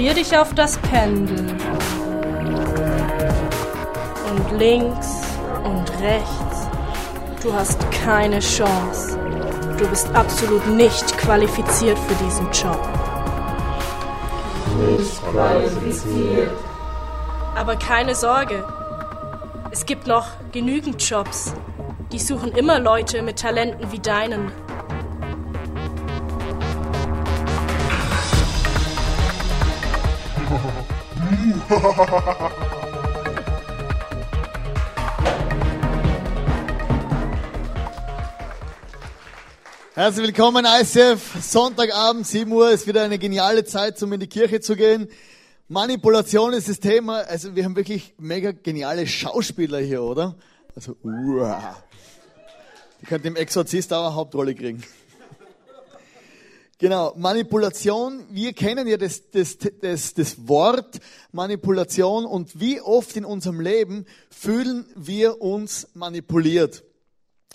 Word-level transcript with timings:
Konzentrier 0.00 0.24
dich 0.24 0.38
auf 0.38 0.54
das 0.54 0.78
Pendel. 0.78 1.46
Und 4.30 4.58
links 4.58 5.08
und 5.62 5.90
rechts. 6.00 7.42
Du 7.42 7.52
hast 7.52 7.78
keine 7.90 8.38
Chance. 8.38 9.18
Du 9.76 9.86
bist 9.88 10.08
absolut 10.14 10.66
nicht 10.68 11.18
qualifiziert 11.18 11.98
für 11.98 12.24
diesen 12.24 12.50
Job. 12.50 12.80
Nicht 14.88 15.22
qualifiziert. 15.30 16.50
Aber 17.54 17.76
keine 17.76 18.14
Sorge. 18.14 18.64
Es 19.70 19.84
gibt 19.84 20.06
noch 20.06 20.28
genügend 20.50 21.06
Jobs. 21.06 21.52
Die 22.10 22.20
suchen 22.20 22.52
immer 22.52 22.80
Leute 22.80 23.20
mit 23.20 23.38
Talenten 23.38 23.92
wie 23.92 23.98
deinen. 23.98 24.50
Herzlich 39.94 40.26
willkommen, 40.26 40.66
ICF. 40.66 41.36
Sonntagabend, 41.40 42.26
7 42.26 42.50
Uhr, 42.50 42.72
ist 42.72 42.88
wieder 42.88 43.04
eine 43.04 43.18
geniale 43.18 43.64
Zeit, 43.64 44.02
um 44.02 44.12
in 44.12 44.18
die 44.18 44.26
Kirche 44.26 44.58
zu 44.58 44.74
gehen. 44.74 45.06
Manipulation 45.68 46.54
ist 46.54 46.68
das 46.68 46.80
Thema. 46.80 47.20
Also 47.20 47.54
wir 47.54 47.64
haben 47.64 47.76
wirklich 47.76 48.14
mega 48.18 48.50
geniale 48.50 49.06
Schauspieler 49.06 49.78
hier, 49.78 50.02
oder? 50.02 50.34
Also, 50.74 50.96
uah. 51.04 51.76
Die 53.00 53.06
könnten 53.06 53.28
im 53.28 53.36
Exorzist 53.36 53.92
auch 53.92 54.06
eine 54.06 54.16
Hauptrolle 54.16 54.56
kriegen. 54.56 54.82
Genau, 56.80 57.12
Manipulation. 57.14 58.24
Wir 58.30 58.54
kennen 58.54 58.88
ja 58.88 58.96
das, 58.96 59.30
das, 59.30 59.58
das, 59.82 60.14
das 60.14 60.48
Wort 60.48 60.98
Manipulation 61.30 62.24
und 62.24 62.58
wie 62.58 62.80
oft 62.80 63.18
in 63.18 63.26
unserem 63.26 63.60
Leben 63.60 64.06
fühlen 64.30 64.86
wir 64.96 65.42
uns 65.42 65.88
manipuliert. 65.92 66.82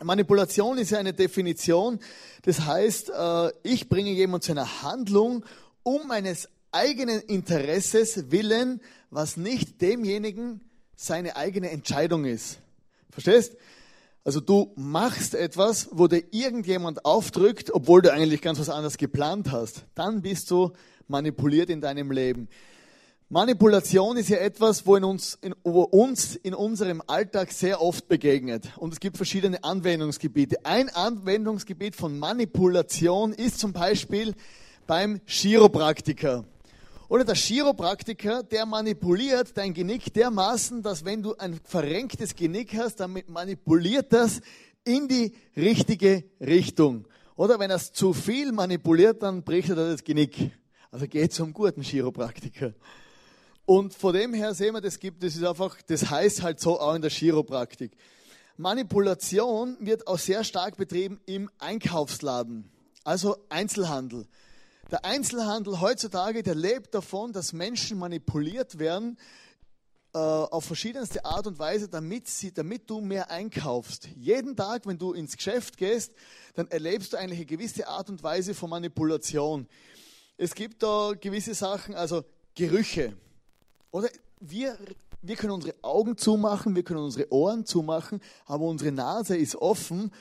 Manipulation 0.04 0.78
ist 0.78 0.92
ja 0.92 1.00
eine 1.00 1.14
Definition. 1.14 2.00
Das 2.44 2.68
heißt, 2.68 3.10
äh, 3.10 3.52
ich 3.64 3.90
bringe 3.90 4.12
jemand 4.12 4.44
zu 4.44 4.52
einer 4.52 4.84
Handlung 4.84 5.44
um 5.82 6.06
meines 6.06 6.48
eigenen 6.72 7.20
Interesses 7.22 8.30
willen, 8.30 8.80
was 9.10 9.38
nicht 9.38 9.82
demjenigen 9.82 10.62
seine 10.96 11.36
eigene 11.36 11.72
Entscheidung 11.72 12.26
ist. 12.26 12.60
Verstehst? 13.10 13.56
Also 14.26 14.40
du 14.40 14.74
machst 14.76 15.36
etwas, 15.36 15.88
wo 15.92 16.08
dir 16.08 16.24
irgendjemand 16.32 17.06
aufdrückt, 17.06 17.72
obwohl 17.72 18.02
du 18.02 18.12
eigentlich 18.12 18.42
ganz 18.42 18.60
was 18.60 18.70
anderes 18.70 18.98
geplant 18.98 19.52
hast. 19.52 19.86
Dann 19.94 20.24
bist 20.24 20.50
du 20.50 20.72
manipuliert 21.08 21.70
in 21.70 21.80
deinem 21.80 22.12
Leben. 22.12 22.50
Manipulation 23.30 24.18
ist 24.18 24.30
ja 24.30 24.38
etwas, 24.38 24.88
wo, 24.88 24.96
in 24.96 25.04
uns, 25.04 25.38
in, 25.44 25.54
wo 25.64 25.84
uns 25.84 26.36
in 26.36 26.56
unserem 26.56 27.04
Alltag 27.06 27.52
sehr 27.52 27.84
oft 27.84 28.08
begegnet. 28.08 28.72
Und 28.78 28.94
es 28.94 29.00
gibt 29.00 29.18
verschiedene 29.18 29.64
Anwendungsgebiete. 29.64 30.58
Ein 30.66 30.90
Anwendungsgebiet 30.90 31.96
von 31.96 32.18
Manipulation 32.18 33.32
ist 33.32 33.60
zum 33.60 33.74
Beispiel 33.74 34.34
beim 34.88 35.22
Chiropraktiker. 35.28 36.46
Oder 37.08 37.24
der 37.24 37.36
Chiropraktiker, 37.36 38.42
der 38.42 38.66
manipuliert 38.66 39.56
dein 39.56 39.74
Genick 39.74 40.14
dermaßen, 40.14 40.82
dass 40.82 41.06
wenn 41.06 41.22
du 41.22 41.36
ein 41.36 41.60
verrenktes 41.64 42.36
Genick 42.36 42.76
hast, 42.76 42.96
damit 42.96 43.30
manipuliert 43.30 44.12
das 44.12 44.42
in 44.84 45.08
die 45.08 45.34
richtige 45.56 46.24
Richtung. 46.40 47.08
Oder 47.36 47.60
wenn 47.60 47.70
er 47.70 47.76
es 47.76 47.92
zu 47.92 48.14
viel 48.14 48.52
manipuliert, 48.52 49.22
dann 49.22 49.44
bricht 49.44 49.70
er 49.70 49.76
das 49.76 50.04
Genick. 50.04 50.52
Also 50.90 51.08
geht 51.08 51.34
zum 51.34 51.54
guten 51.54 51.82
Chiropraktiker. 51.82 52.74
Und 53.66 53.94
von 53.94 54.14
dem 54.14 54.34
her 54.34 54.54
sehen 54.54 54.74
wir, 54.74 54.82
das 54.82 55.00
gibt, 55.00 55.22
das 55.24 55.36
ist 55.36 55.44
einfach, 55.44 55.82
das 55.88 56.10
heißt 56.10 56.42
halt 56.42 56.60
so 56.60 56.80
auch 56.80 56.96
in 56.96 57.02
der 57.02 57.12
Chiropraktik. 57.12 57.92
Manipulation 58.58 59.76
wird 59.80 60.08
auch 60.08 60.20
sehr 60.20 60.44
stark 60.44 60.78
betrieben 60.78 61.20
im 61.26 61.50
Einkaufsladen, 61.60 62.70
also 63.04 63.36
Einzelhandel. 63.50 64.28
Der 64.92 65.04
Einzelhandel 65.04 65.82
heutzutage, 65.82 66.44
der 66.44 66.54
lebt 66.54 66.94
davon, 66.94 67.34
dass 67.34 67.54
Menschen 67.54 67.98
manipuliert 67.98 68.78
werden 68.78 69.18
äh, 70.14 70.20
auf 70.20 70.64
verschiedenste 70.66 71.26
Art 71.26 71.48
und 71.48 71.58
Weise, 71.58 71.90
damit, 71.90 72.28
sie, 72.28 72.54
damit 72.54 72.88
du 72.88 73.02
mehr 73.02 73.32
einkaufst. 73.32 74.08
Jeden 74.16 74.56
Tag, 74.56 74.86
wenn 74.86 75.00
du 75.00 75.14
ins 75.14 75.38
Geschäft 75.38 75.78
gehst, 75.78 76.14
dann 76.54 76.68
erlebst 76.68 77.14
du 77.14 77.18
eigentlich 77.18 77.40
eine 77.40 77.48
gewisse 77.48 77.88
Art 77.88 78.12
und 78.12 78.22
Weise 78.22 78.54
von 78.54 78.70
Manipulation. 78.70 79.68
Es 80.38 80.54
gibt 80.54 80.84
da 80.84 81.14
gewisse 81.20 81.56
Sachen, 81.56 81.96
also 81.96 82.24
Gerüche. 82.54 83.18
Oder 83.90 84.10
wir, 84.40 84.78
wir 85.24 85.36
können 85.36 85.54
unsere 85.54 85.74
Augen 85.82 86.16
zumachen, 86.16 86.76
wir 86.76 86.84
können 86.84 87.00
unsere 87.00 87.32
Ohren 87.32 87.66
zumachen, 87.66 88.22
aber 88.46 88.66
unsere 88.66 88.92
Nase 88.92 89.36
ist 89.36 89.56
offen 89.56 90.12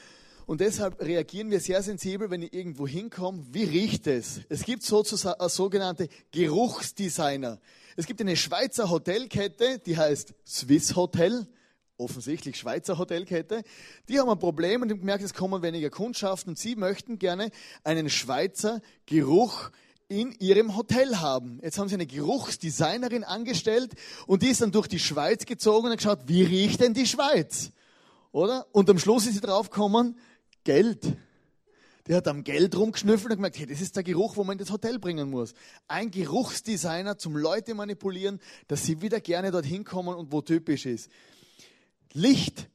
und 0.46 0.60
deshalb 0.60 1.00
reagieren 1.00 1.50
wir 1.50 1.60
sehr 1.60 1.82
sensibel, 1.82 2.30
wenn 2.30 2.42
ich 2.42 2.52
irgendwo 2.52 2.86
hinkomme. 2.86 3.44
Wie 3.50 3.64
riecht 3.64 4.06
es? 4.06 4.40
Es 4.48 4.64
gibt 4.64 4.82
sozusagen 4.82 5.42
äh, 5.42 5.48
sogenannte 5.48 6.08
Geruchsdesigner. 6.32 7.58
Es 7.96 8.06
gibt 8.06 8.20
eine 8.20 8.36
Schweizer 8.36 8.90
Hotelkette, 8.90 9.78
die 9.78 9.96
heißt 9.96 10.34
Swiss 10.46 10.96
Hotel. 10.96 11.46
Offensichtlich 11.96 12.56
Schweizer 12.56 12.98
Hotelkette. 12.98 13.62
Die 14.08 14.18
haben 14.18 14.28
ein 14.28 14.38
Problem 14.38 14.82
und 14.82 14.90
haben 14.90 14.98
gemerkt, 14.98 15.22
es 15.22 15.32
kommen 15.32 15.62
weniger 15.62 15.90
Kundschaften 15.90 16.50
und 16.50 16.58
sie 16.58 16.74
möchten 16.74 17.18
gerne 17.18 17.50
einen 17.84 18.10
Schweizer 18.10 18.80
Geruch 19.06 19.70
in 20.08 20.32
ihrem 20.40 20.76
Hotel 20.76 21.20
haben. 21.20 21.60
Jetzt 21.62 21.78
haben 21.78 21.88
sie 21.88 21.94
eine 21.94 22.06
Geruchsdesignerin 22.06 23.24
angestellt 23.24 23.92
und 24.26 24.42
die 24.42 24.48
ist 24.48 24.60
dann 24.60 24.72
durch 24.72 24.88
die 24.88 24.98
Schweiz 24.98 25.46
gezogen 25.46 25.86
und 25.86 25.92
hat 25.92 25.98
geschaut, 25.98 26.20
wie 26.26 26.42
riecht 26.42 26.80
denn 26.80 26.94
die 26.94 27.06
Schweiz? 27.06 27.70
Oder? 28.32 28.66
Und 28.72 28.90
am 28.90 28.98
Schluss 28.98 29.26
ist 29.26 29.34
sie 29.34 29.40
draufgekommen, 29.40 30.18
Geld. 30.64 31.16
Der 32.06 32.18
hat 32.18 32.28
am 32.28 32.44
Geld 32.44 32.76
rumgeschnüffelt 32.76 33.30
und 33.30 33.36
gemerkt, 33.36 33.58
hey, 33.58 33.66
das 33.66 33.80
ist 33.80 33.96
der 33.96 34.02
Geruch, 34.02 34.36
wo 34.36 34.44
man 34.44 34.58
das 34.58 34.70
Hotel 34.70 34.98
bringen 34.98 35.30
muss. 35.30 35.54
Ein 35.88 36.10
Geruchsdesigner 36.10 37.16
zum 37.16 37.36
Leute 37.36 37.74
manipulieren, 37.74 38.40
dass 38.68 38.84
sie 38.84 39.00
wieder 39.00 39.20
gerne 39.20 39.50
dorthin 39.50 39.84
kommen 39.84 40.14
und 40.14 40.30
wo 40.30 40.42
typisch 40.42 40.84
ist. 40.84 41.10
Licht. 42.12 42.68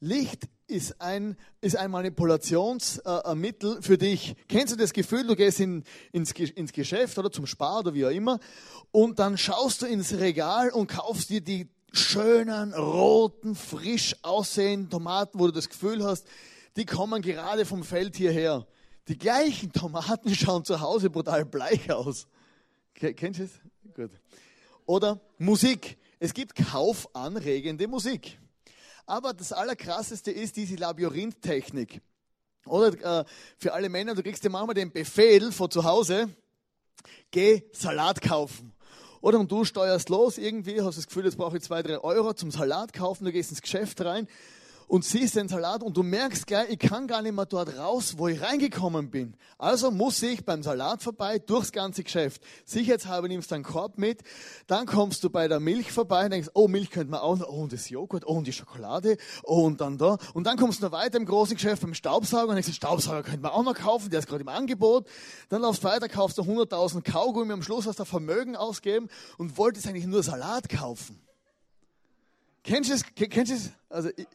Licht 0.00 0.48
ist 0.68 1.00
ein, 1.00 1.36
ist 1.60 1.76
ein 1.76 1.90
Manipulationsmittel 1.90 3.78
äh, 3.78 3.82
für 3.82 3.98
dich. 3.98 4.34
Kennst 4.48 4.72
du 4.72 4.76
das 4.76 4.92
Gefühl, 4.92 5.26
du 5.26 5.36
gehst 5.36 5.60
in, 5.60 5.84
ins, 6.12 6.32
ins 6.32 6.72
Geschäft 6.72 7.18
oder 7.18 7.30
zum 7.30 7.46
Spar 7.46 7.80
oder 7.80 7.94
wie 7.94 8.04
auch 8.04 8.10
immer 8.10 8.40
und 8.90 9.18
dann 9.18 9.38
schaust 9.38 9.82
du 9.82 9.86
ins 9.86 10.14
Regal 10.14 10.70
und 10.70 10.88
kaufst 10.88 11.30
dir 11.30 11.40
die 11.40 11.68
schönen, 11.92 12.74
roten, 12.74 13.54
frisch 13.54 14.16
aussehenden 14.22 14.90
Tomaten, 14.90 15.38
wo 15.38 15.46
du 15.46 15.52
das 15.52 15.68
Gefühl 15.68 16.04
hast, 16.04 16.26
die 16.76 16.84
kommen 16.84 17.22
gerade 17.22 17.64
vom 17.64 17.82
Feld 17.82 18.16
hierher. 18.16 18.66
Die 19.08 19.18
gleichen 19.18 19.72
Tomaten 19.72 20.34
schauen 20.34 20.64
zu 20.64 20.80
Hause 20.80 21.10
brutal 21.10 21.44
bleich 21.44 21.90
aus. 21.90 22.26
Kennst 22.94 23.40
du 23.40 23.44
es? 23.44 23.50
Gut. 23.94 24.10
Oder 24.84 25.20
Musik. 25.38 25.98
Es 26.18 26.32
gibt 26.32 26.54
kaufanregende 26.54 27.88
Musik. 27.88 28.38
Aber 29.06 29.32
das 29.32 29.52
Allerkrasseste 29.52 30.30
ist 30.30 30.56
diese 30.56 30.76
Labyrinth-Technik. 30.76 32.00
Oder 32.66 33.20
äh, 33.20 33.24
für 33.58 33.72
alle 33.72 33.88
Männer, 33.88 34.14
du 34.14 34.22
kriegst 34.22 34.42
dir 34.42 34.50
manchmal 34.50 34.74
den 34.74 34.90
Befehl 34.92 35.52
von 35.52 35.70
zu 35.70 35.84
Hause, 35.84 36.28
geh 37.30 37.62
Salat 37.72 38.20
kaufen. 38.20 38.72
Oder 39.20 39.38
und 39.38 39.50
du 39.52 39.64
steuerst 39.64 40.08
los 40.08 40.38
irgendwie, 40.38 40.80
hast 40.82 40.98
das 40.98 41.06
Gefühl, 41.06 41.26
jetzt 41.26 41.36
brauche 41.36 41.56
ich 41.56 41.62
zwei, 41.62 41.82
drei 41.82 41.98
Euro 41.98 42.32
zum 42.34 42.50
Salat 42.50 42.92
kaufen, 42.92 43.24
du 43.24 43.32
gehst 43.32 43.50
ins 43.50 43.62
Geschäft 43.62 44.00
rein 44.00 44.26
und 44.88 45.04
siehst 45.04 45.36
den 45.36 45.48
Salat 45.48 45.82
und 45.82 45.96
du 45.96 46.02
merkst 46.02 46.46
gleich, 46.46 46.70
ich 46.70 46.78
kann 46.78 47.06
gar 47.06 47.22
nicht 47.22 47.34
mehr 47.34 47.46
dort 47.46 47.76
raus, 47.76 48.14
wo 48.18 48.28
ich 48.28 48.40
reingekommen 48.40 49.10
bin. 49.10 49.34
Also 49.58 49.90
muss 49.90 50.22
ich 50.22 50.44
beim 50.44 50.62
Salat 50.62 51.02
vorbei 51.02 51.38
durchs 51.38 51.72
ganze 51.72 52.04
Geschäft. 52.04 52.42
Sicherheitshalber 52.64 53.28
nimmst 53.28 53.50
du 53.50 53.56
einen 53.56 53.64
Korb 53.64 53.98
mit, 53.98 54.22
dann 54.66 54.86
kommst 54.86 55.24
du 55.24 55.30
bei 55.30 55.48
der 55.48 55.60
Milch 55.60 55.90
vorbei 55.90 56.24
und 56.24 56.30
denkst, 56.30 56.50
oh, 56.54 56.68
Milch 56.68 56.90
könnte 56.90 57.10
man 57.10 57.20
auch 57.20 57.36
noch, 57.36 57.48
oh, 57.48 57.62
und 57.62 57.72
das 57.72 57.88
Joghurt, 57.88 58.24
oh, 58.26 58.34
und 58.34 58.46
die 58.46 58.52
Schokolade, 58.52 59.16
oh, 59.42 59.64
und 59.64 59.80
dann 59.80 59.98
da. 59.98 60.18
Und 60.34 60.46
dann 60.46 60.56
kommst 60.56 60.80
du 60.80 60.84
noch 60.84 60.92
weiter 60.92 61.18
im 61.18 61.26
großen 61.26 61.56
Geschäft 61.56 61.82
beim 61.82 61.94
Staubsauger 61.94 62.48
und 62.48 62.54
denkst, 62.54 62.72
Staubsauger 62.72 63.22
könnte 63.22 63.40
man 63.40 63.52
auch 63.52 63.64
noch 63.64 63.74
kaufen, 63.74 64.10
der 64.10 64.20
ist 64.20 64.28
gerade 64.28 64.42
im 64.42 64.48
Angebot. 64.48 65.08
Dann 65.48 65.62
laufst 65.62 65.82
du 65.82 65.88
weiter, 65.88 66.08
kaufst 66.08 66.38
du 66.38 66.42
100.000 66.42 67.02
Kaugummi, 67.02 67.52
am 67.52 67.62
Schluss 67.62 67.86
hast 67.86 67.98
du 67.98 68.04
Vermögen 68.04 68.56
ausgeben 68.56 69.08
und 69.38 69.58
wolltest 69.58 69.88
eigentlich 69.88 70.06
nur 70.06 70.22
Salat 70.22 70.68
kaufen. 70.68 71.20
Kennst 72.62 72.90
du 72.90 72.94
es? 72.94 73.04
Kennst 73.14 73.52
du 73.52 73.56
es? 73.56 73.70
Also, 73.88 74.10
ich, 74.16 74.26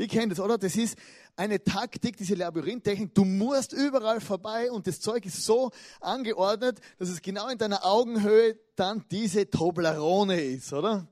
Ihr 0.00 0.08
kennt 0.08 0.32
das, 0.32 0.40
oder? 0.40 0.56
Das 0.56 0.76
ist 0.76 0.96
eine 1.36 1.62
Taktik, 1.62 2.16
diese 2.16 2.34
Labyrinth-Technik. 2.34 3.14
Du 3.14 3.26
musst 3.26 3.74
überall 3.74 4.22
vorbei 4.22 4.70
und 4.70 4.86
das 4.86 4.98
Zeug 4.98 5.26
ist 5.26 5.44
so 5.44 5.72
angeordnet, 6.00 6.80
dass 6.98 7.10
es 7.10 7.20
genau 7.20 7.48
in 7.48 7.58
deiner 7.58 7.84
Augenhöhe 7.84 8.58
dann 8.76 9.04
diese 9.10 9.50
Toblerone 9.50 10.40
ist, 10.40 10.72
oder? 10.72 11.06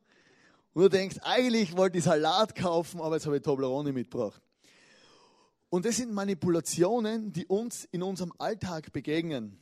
Und 0.72 0.84
du 0.84 0.88
denkst, 0.88 1.16
eigentlich 1.20 1.76
wollte 1.76 1.98
ich 1.98 2.04
Salat 2.04 2.54
kaufen, 2.54 3.02
aber 3.02 3.16
jetzt 3.16 3.26
habe 3.26 3.36
ich 3.36 3.42
Toblerone 3.42 3.92
mitgebracht. 3.92 4.40
Und 5.68 5.84
das 5.84 5.98
sind 5.98 6.10
Manipulationen, 6.10 7.30
die 7.30 7.44
uns 7.44 7.84
in 7.90 8.02
unserem 8.02 8.32
Alltag 8.38 8.90
begegnen. 8.94 9.58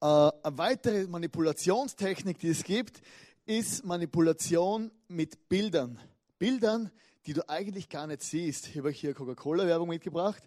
Äh, 0.00 0.06
eine 0.06 0.58
weitere 0.58 1.06
Manipulationstechnik, 1.06 2.40
die 2.40 2.48
es 2.48 2.64
gibt, 2.64 3.00
ist 3.46 3.84
Manipulation 3.84 4.90
mit 5.06 5.48
Bildern. 5.48 6.00
Bildern, 6.40 6.90
die 7.26 7.34
du 7.34 7.48
eigentlich 7.48 7.88
gar 7.88 8.06
nicht 8.06 8.22
siehst. 8.22 8.68
Ich 8.68 8.78
habe 8.78 8.88
euch 8.88 9.00
hier 9.00 9.14
Coca-Cola-Werbung 9.14 9.88
mitgebracht. 9.88 10.42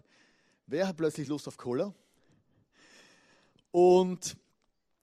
Wer 0.66 0.88
hat 0.88 0.96
plötzlich 0.96 1.28
Lust 1.28 1.48
auf 1.48 1.56
Cola? 1.56 1.94
Und 3.70 4.36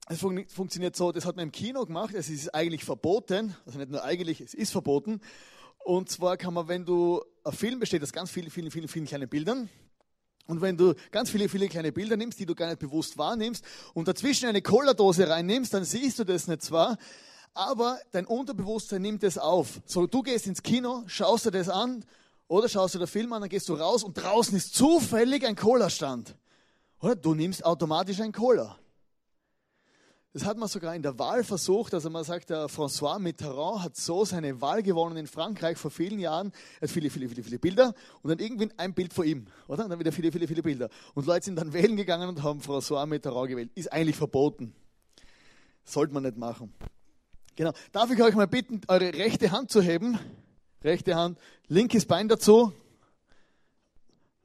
es 0.08 0.20
fun 0.20 0.46
funktioniert 0.48 0.96
so, 0.96 1.12
das 1.12 1.26
hat 1.26 1.36
man 1.36 1.44
im 1.44 1.52
Kino 1.52 1.86
gemacht, 1.86 2.14
es 2.14 2.30
ist 2.30 2.54
eigentlich 2.54 2.84
verboten, 2.84 3.56
also 3.66 3.80
nicht 3.80 3.90
nur 3.90 4.04
eigentlich, 4.04 4.42
es 4.42 4.54
ist 4.54 4.72
verboten. 4.72 5.22
Und 5.80 6.10
zwar 6.10 6.38
kann 6.38 6.54
man, 6.54 6.68
wenn 6.68 6.86
du, 6.86 7.24
ein 7.44 7.54
Film 7.54 7.80
besteht 7.80 8.04
aus 8.04 8.12
ganz 8.12 8.30
vielen, 8.30 8.50
vielen, 8.50 8.72
vielen, 8.72 8.88
vielen 8.88 9.06
kleinen 9.06 9.30
Bildern. 9.30 9.70
Und 10.46 10.62
wenn 10.62 10.78
du 10.78 10.94
ganz 11.12 11.30
viele, 11.30 11.48
viele 11.48 11.70
kleine 11.70 11.92
Bilder 11.94 12.18
nimmst, 12.18 12.40
die 12.40 12.46
du 12.46 12.54
gar 12.54 12.68
nicht 12.68 12.80
bewusst 12.80 13.18
wahrnimmst 13.18 13.64
und 13.94 14.08
dazwischen 14.08 14.48
eine 14.48 14.62
Cola-Dose 14.62 15.30
reinnimmst, 15.30 15.74
dann 15.74 15.86
siehst 15.86 16.20
du 16.20 16.26
das 16.26 16.48
nicht 16.48 16.62
zwar, 16.62 16.98
aber 17.54 18.00
dein 18.12 18.26
Unterbewusstsein 18.26 19.02
nimmt 19.02 19.24
es 19.24 19.38
auf. 19.38 19.82
So, 19.86 20.08
du 20.08 20.24
gehst 20.24 20.48
ins 20.48 20.64
Kino, 20.64 21.04
schaust 21.08 21.46
dir 21.46 21.52
das 21.52 21.70
an 21.70 22.04
oder 22.48 22.68
schaust 22.68 22.96
dir 22.96 23.00
den 23.00 23.08
Film 23.08 23.34
an, 23.34 23.42
dann 23.42 23.50
gehst 23.50 23.70
du 23.70 23.76
raus 23.76 24.04
und 24.04 24.14
draußen 24.16 24.56
ist 24.58 24.76
zufällig 24.76 25.46
ein 25.46 25.56
Cola-Stand. 25.56 26.36
Oder 27.00 27.16
du 27.16 27.36
nimmst 27.36 27.66
automatisch 27.66 28.22
ein 28.22 28.32
Cola. 28.32 28.78
Das 30.34 30.46
hat 30.46 30.58
man 30.58 30.68
sogar 30.68 30.96
in 30.96 31.04
der 31.04 31.20
Wahl 31.20 31.44
versucht. 31.44 31.94
Also 31.94 32.10
man 32.10 32.24
sagt, 32.24 32.50
der 32.50 32.66
François 32.66 33.20
Mitterrand 33.20 33.84
hat 33.84 33.96
so 33.96 34.26
seine 34.26 34.62
Wahl 34.62 34.82
gewonnen 34.82 35.16
in 35.16 35.28
Frankreich 35.28 35.78
vor 35.78 35.92
vielen 35.92 36.20
Jahren. 36.20 36.52
Er 36.80 36.88
hat 36.88 36.90
viele, 36.90 37.12
viele, 37.12 37.30
viele, 37.30 37.44
viele 37.44 37.60
Bilder 37.60 37.94
und 38.24 38.32
dann 38.32 38.40
irgendwie 38.40 38.70
ein 38.78 38.96
Bild 38.96 39.14
vor 39.14 39.26
ihm, 39.26 39.46
oder? 39.68 39.84
Und 39.84 39.92
dann 39.92 40.00
wieder 40.00 40.12
viele, 40.12 40.32
viele, 40.32 40.48
viele 40.48 40.64
Bilder. 40.64 40.90
Und 41.14 41.28
Leute 41.28 41.46
sind 41.46 41.58
dann 41.58 41.72
wählen 41.74 41.96
gegangen 41.96 42.30
und 42.30 42.42
haben 42.42 42.62
François 42.62 43.06
Mitterrand 43.06 43.50
gewählt. 43.50 43.70
Ist 43.76 43.94
eigentlich 43.94 44.16
verboten. 44.16 44.74
Sollte 45.86 46.16
man 46.16 46.24
nicht 46.24 46.38
machen. 46.38 46.74
Genau. 47.56 47.72
Darf 47.92 48.10
ich 48.12 48.22
euch 48.22 48.36
mal 48.36 48.48
bitten, 48.48 48.82
eure 48.88 49.14
rechte 49.14 49.52
Hand 49.52 49.70
zu 49.70 49.82
heben? 49.82 50.18
Rechte 50.84 51.16
Hand, 51.16 51.38
linkes 51.68 52.06
Bein 52.06 52.28
dazu. 52.28 52.74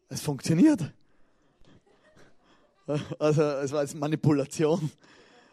Es 0.08 0.20
funktioniert. 0.22 0.92
Also 3.18 3.42
es 3.42 3.72
war 3.72 3.82
jetzt 3.82 3.94
Manipulation. 3.96 4.90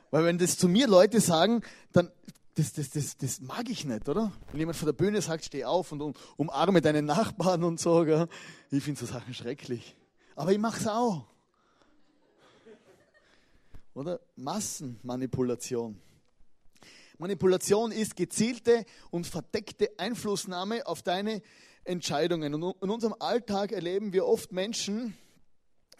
Weil 0.09 0.23
wenn 0.23 0.37
das 0.37 0.57
zu 0.57 0.69
mir 0.69 0.87
Leute 0.87 1.19
sagen, 1.19 1.61
dann 1.91 2.09
das, 2.55 2.71
das, 2.71 2.89
das, 2.91 3.17
das 3.17 3.41
mag 3.41 3.69
ich 3.69 3.83
nicht, 3.83 4.07
oder? 4.07 4.31
Wenn 4.51 4.59
jemand 4.59 4.77
von 4.77 4.85
der 4.85 4.93
Bühne 4.93 5.21
sagt, 5.21 5.43
steh 5.43 5.65
auf 5.65 5.91
und 5.91 6.01
um, 6.01 6.13
umarme 6.37 6.79
deinen 6.81 7.03
Nachbarn 7.03 7.65
und 7.65 7.81
so, 7.81 8.05
gell? 8.05 8.29
ich 8.71 8.81
finde 8.81 8.97
so 8.97 9.05
Sachen 9.05 9.33
schrecklich. 9.33 9.97
Aber 10.37 10.53
ich 10.53 10.57
mache 10.57 10.79
es 10.79 10.87
auch. 10.87 11.25
Oder? 13.93 14.21
Massenmanipulation. 14.37 15.99
Manipulation 17.17 17.91
ist 17.91 18.15
gezielte 18.15 18.85
und 19.09 19.25
verdeckte 19.25 19.89
Einflussnahme 19.97 20.85
auf 20.85 21.01
deine 21.01 21.41
Entscheidungen. 21.83 22.53
Und 22.53 22.75
in 22.81 22.89
unserem 22.89 23.15
Alltag 23.19 23.71
erleben 23.71 24.11
wir 24.11 24.25
oft 24.25 24.51
Menschen, 24.51 25.17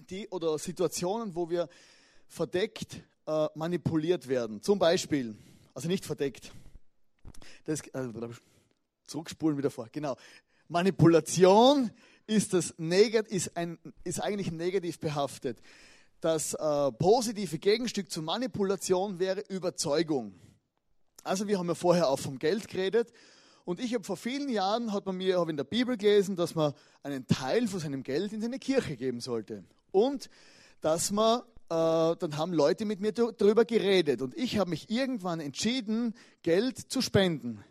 die 0.09 0.27
oder 0.29 0.57
Situationen, 0.59 1.35
wo 1.35 1.49
wir 1.49 1.69
verdeckt 2.27 3.01
äh, 3.27 3.47
manipuliert 3.55 4.27
werden. 4.27 4.61
Zum 4.61 4.79
Beispiel, 4.79 5.35
also 5.73 5.87
nicht 5.87 6.05
verdeckt. 6.05 6.51
Das, 7.65 7.81
äh, 7.81 8.09
zurückspulen 9.05 9.57
wieder 9.57 9.69
vor. 9.69 9.87
Genau. 9.91 10.17
Manipulation 10.67 11.91
ist, 12.27 12.53
das 12.53 12.73
Negat 12.77 13.27
ist, 13.27 13.55
ein, 13.55 13.77
ist 14.03 14.21
eigentlich 14.21 14.51
negativ 14.51 14.99
behaftet. 14.99 15.61
Das 16.21 16.55
äh, 16.55 16.91
positive 16.93 17.59
Gegenstück 17.59 18.11
zur 18.11 18.23
Manipulation 18.23 19.19
wäre 19.19 19.41
Überzeugung. 19.41 20.33
Also 21.25 21.47
wir 21.47 21.57
haben 21.57 21.67
ja 21.67 21.75
vorher 21.75 22.07
auch 22.07 22.19
vom 22.19 22.37
Geld 22.37 22.67
geredet 22.67 23.11
und 23.65 23.79
ich 23.79 23.95
habe 23.95 24.03
vor 24.03 24.15
vielen 24.15 24.47
Jahren, 24.47 24.93
hat 24.93 25.07
man 25.07 25.17
mir, 25.17 25.39
habe 25.39 25.49
in 25.49 25.57
der 25.57 25.63
Bibel 25.63 25.97
gelesen, 25.97 26.35
dass 26.35 26.53
man 26.53 26.73
einen 27.01 27.25
Teil 27.25 27.67
von 27.67 27.79
seinem 27.79 28.03
Geld 28.03 28.31
in 28.31 28.41
seine 28.41 28.59
Kirche 28.59 28.95
geben 28.95 29.19
sollte. 29.19 29.63
Und 29.91 30.29
dass 30.81 31.11
man 31.11 31.39
äh, 31.69 32.15
dann 32.15 32.37
haben 32.37 32.53
Leute 32.53 32.85
mit 32.85 32.99
mir 32.99 33.11
darüber 33.11 33.65
geredet 33.65 34.21
und 34.21 34.37
ich 34.37 34.59
habe 34.59 34.69
mich 34.69 34.91
irgendwann 34.91 35.39
entschieden, 35.39 36.13
Geld 36.43 36.77
zu 36.77 37.01
spenden. 37.01 37.63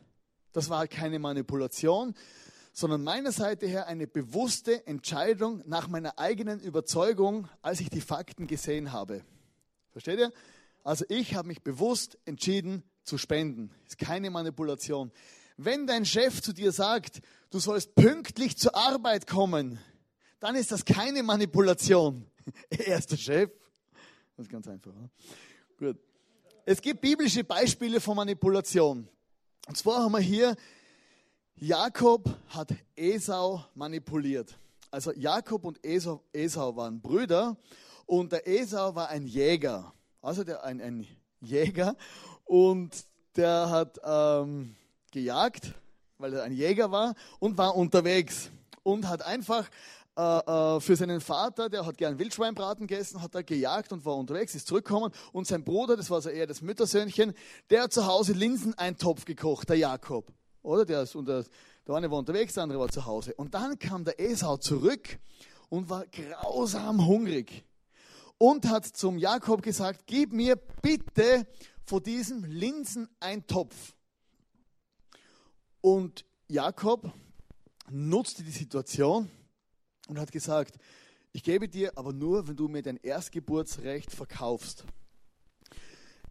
Das 0.53 0.69
war 0.69 0.89
keine 0.89 1.21
Manipulation, 1.21 2.15
sondern 2.73 3.05
meiner 3.05 3.31
Seite 3.31 3.67
her 3.67 3.87
eine 3.87 4.09
bewusste 4.09 4.85
Entscheidung 4.89 5.63
nach 5.65 5.87
meiner 5.87 6.19
eigenen 6.19 6.59
Überzeugung, 6.59 7.47
als 7.63 7.79
ich 7.79 7.89
die 7.89 8.01
Fakten 8.01 8.49
gesehen 8.49 8.91
habe. 8.91 9.23
Versteht 9.93 10.19
ihr? 10.19 10.33
Also 10.83 11.05
ich 11.09 11.37
habe 11.37 11.47
mich 11.47 11.63
bewusst 11.63 12.19
entschieden 12.25 12.83
zu 13.05 13.19
spenden. 13.19 13.71
Ist 13.87 13.99
keine 13.99 14.31
Manipulation. 14.31 15.13
Wenn 15.57 15.87
dein 15.87 16.05
Chef 16.05 16.43
zu 16.43 16.53
dir 16.53 16.73
sagt, 16.73 17.21
du 17.51 17.59
sollst 17.61 17.95
pünktlich 17.95 18.57
zur 18.59 18.75
Arbeit 18.75 19.27
kommen, 19.27 19.79
dann 20.41 20.57
ist 20.57 20.73
das 20.73 20.85
keine 20.85 21.23
Manipulation. 21.23 22.27
Er 22.69 22.99
ist 22.99 23.11
der 23.11 23.17
Chef 23.17 23.51
das 24.37 24.47
ist 24.47 24.53
ganz 24.53 24.67
einfach. 24.67 24.93
Ne? 24.93 25.11
Gut. 25.79 25.97
Es 26.67 26.81
gibt 26.81 27.01
biblische 27.01 27.45
Beispiele 27.45 28.01
von 28.01 28.17
Manipulation. 28.17 29.09
Und 29.67 29.77
zwar 29.77 30.03
haben 30.03 30.13
wir 30.13 30.21
hier, 30.21 30.57
Jakob 31.57 32.29
hat 32.49 32.75
Esau 32.97 33.65
manipuliert. 33.75 34.59
Also 34.91 35.13
Jakob 35.13 35.65
und 35.65 35.85
Esau, 35.85 36.23
Esau 36.33 36.75
waren 36.75 37.01
Brüder 37.01 37.57
und 38.07 38.33
der 38.33 38.47
Esau 38.47 38.95
war 38.95 39.09
ein 39.09 39.27
Jäger. 39.27 39.93
Also 40.21 40.43
der, 40.43 40.65
ein, 40.65 40.81
ein 40.81 41.07
Jäger 41.41 41.97
und 42.45 42.91
der 43.37 43.71
hat 43.71 43.99
ähm, 44.05 44.77
gejagt, 45.11 45.75
weil 46.19 46.35
er 46.35 46.45
ein 46.45 46.53
Jäger 46.53 46.91
war 46.91 47.15
und 47.39 47.59
war 47.59 47.77
unterwegs 47.77 48.51
und 48.83 49.09
hat 49.09 49.23
einfach 49.23 49.69
äh, 50.17 50.23
äh, 50.23 50.81
für 50.81 50.95
seinen 50.95 51.21
Vater, 51.21 51.69
der 51.69 51.85
hat 51.85 51.97
gern 51.97 52.19
Wildschweinbraten 52.19 52.87
gegessen, 52.87 53.21
hat 53.21 53.35
er 53.35 53.43
gejagt 53.43 53.93
und 53.93 54.05
war 54.05 54.17
unterwegs, 54.17 54.55
ist 54.55 54.69
zurückgekommen. 54.69 55.11
Und 55.33 55.49
sein 55.49 55.65
Bruder, 55.65 55.97
das 55.97 56.09
war 56.09 56.21
so 56.21 56.29
eher 56.29 56.47
das 56.47 56.63
Müttersöhnchen, 56.63 57.35
der 57.71 57.85
hat 57.85 57.93
zu 57.93 58.07
Hause 58.07 58.33
Linseneintopf 58.33 59.25
gekocht, 59.25 59.69
der 59.69 59.77
Jakob. 59.77 60.33
Oder? 60.63 60.85
Der, 60.85 61.03
ist, 61.03 61.17
und 61.17 61.27
der, 61.27 61.45
der 61.87 61.95
eine 61.97 62.11
war 62.11 62.19
unterwegs, 62.19 62.55
der 62.55 62.63
andere 62.63 62.79
war 62.79 62.89
zu 62.89 63.05
Hause. 63.05 63.35
Und 63.35 63.55
dann 63.55 63.79
kam 63.79 64.05
der 64.05 64.21
Esau 64.21 64.57
zurück 64.57 65.19
und 65.69 65.91
war 65.91 66.05
grausam 66.07 67.07
hungrig. 67.07 67.65
Und 68.39 68.69
hat 68.69 68.85
zum 68.87 69.19
Jakob 69.19 69.63
gesagt, 69.63 70.07
gib 70.07 70.33
mir 70.33 70.57
bitte 70.81 71.47
von 71.85 72.03
diesem 72.03 72.45
Linseneintopf. 72.45 73.95
Und 75.81 76.25
Jakob 76.49 77.13
nutzte 77.91 78.43
die 78.43 78.51
Situation 78.51 79.31
und 80.09 80.19
hat 80.19 80.33
gesagt, 80.33 80.79
ich 81.33 81.43
gebe 81.43 81.69
dir 81.69 81.97
aber 81.99 82.13
nur, 82.13 82.49
wenn 82.49 82.57
du 82.57 82.69
mir 82.69 82.83
dein 82.83 82.97
Erstgeburtsrecht 82.97 84.13
verkaufst. 84.13 84.85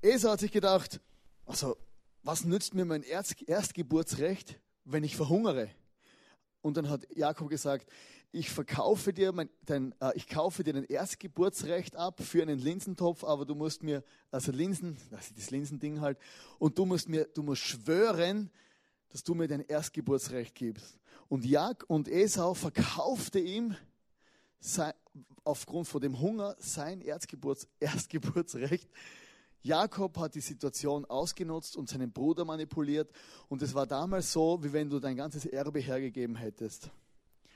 Esau 0.01 0.31
hat 0.31 0.39
sich 0.39 0.51
gedacht, 0.51 1.01
also 1.45 1.77
was 2.23 2.45
nützt 2.45 2.73
mir 2.73 2.85
mein 2.85 3.03
Erstgeburtsrecht, 3.03 4.59
wenn 4.85 5.03
ich 5.03 5.15
verhungere? 5.15 5.69
Und 6.61 6.77
dann 6.77 6.89
hat 6.89 7.05
Jakob 7.15 7.49
gesagt, 7.49 7.89
ich 8.33 8.49
verkaufe 8.49 9.13
dir 9.13 9.31
mein, 9.31 9.47
dein, 9.65 9.93
äh, 10.01 10.11
ich 10.15 10.27
kaufe 10.27 10.63
dir 10.63 10.73
dein 10.73 10.85
Erstgeburtsrecht 10.85 11.95
ab 11.95 12.19
für 12.21 12.41
einen 12.41 12.57
Linsentopf, 12.57 13.23
aber 13.23 13.45
du 13.45 13.53
musst 13.53 13.83
mir, 13.83 14.03
also 14.31 14.51
Linsen, 14.51 14.97
das 15.11 15.27
ist 15.27 15.37
das 15.37 15.51
Linsending 15.51 16.01
halt, 16.01 16.17
und 16.57 16.77
du 16.77 16.85
musst 16.85 17.07
mir, 17.07 17.25
du 17.25 17.43
musst 17.43 17.61
schwören, 17.61 18.49
dass 19.09 19.23
du 19.23 19.35
mir 19.35 19.47
dein 19.47 19.61
Erstgeburtsrecht 19.61 20.55
gibst. 20.55 20.99
Und 21.29 21.45
Jak 21.45 21.85
und 21.87 22.07
Esau 22.07 22.55
verkaufte 22.55 23.39
ihm 23.39 23.75
sein, 24.59 24.93
aufgrund 25.43 25.87
von 25.87 26.01
dem 26.01 26.19
Hunger 26.19 26.55
sein 26.57 27.01
Erzgeburts, 27.01 27.67
Erstgeburtsrecht. 27.79 28.89
Jakob 29.61 30.17
hat 30.17 30.33
die 30.33 30.41
Situation 30.41 31.05
ausgenutzt 31.05 31.77
und 31.77 31.87
seinen 31.87 32.11
Bruder 32.11 32.43
manipuliert. 32.45 33.11
Und 33.47 33.61
es 33.61 33.73
war 33.73 33.85
damals 33.85 34.33
so, 34.33 34.61
wie 34.61 34.73
wenn 34.73 34.89
du 34.89 34.99
dein 34.99 35.15
ganzes 35.15 35.45
Erbe 35.45 35.79
hergegeben 35.79 36.35
hättest. 36.35 36.89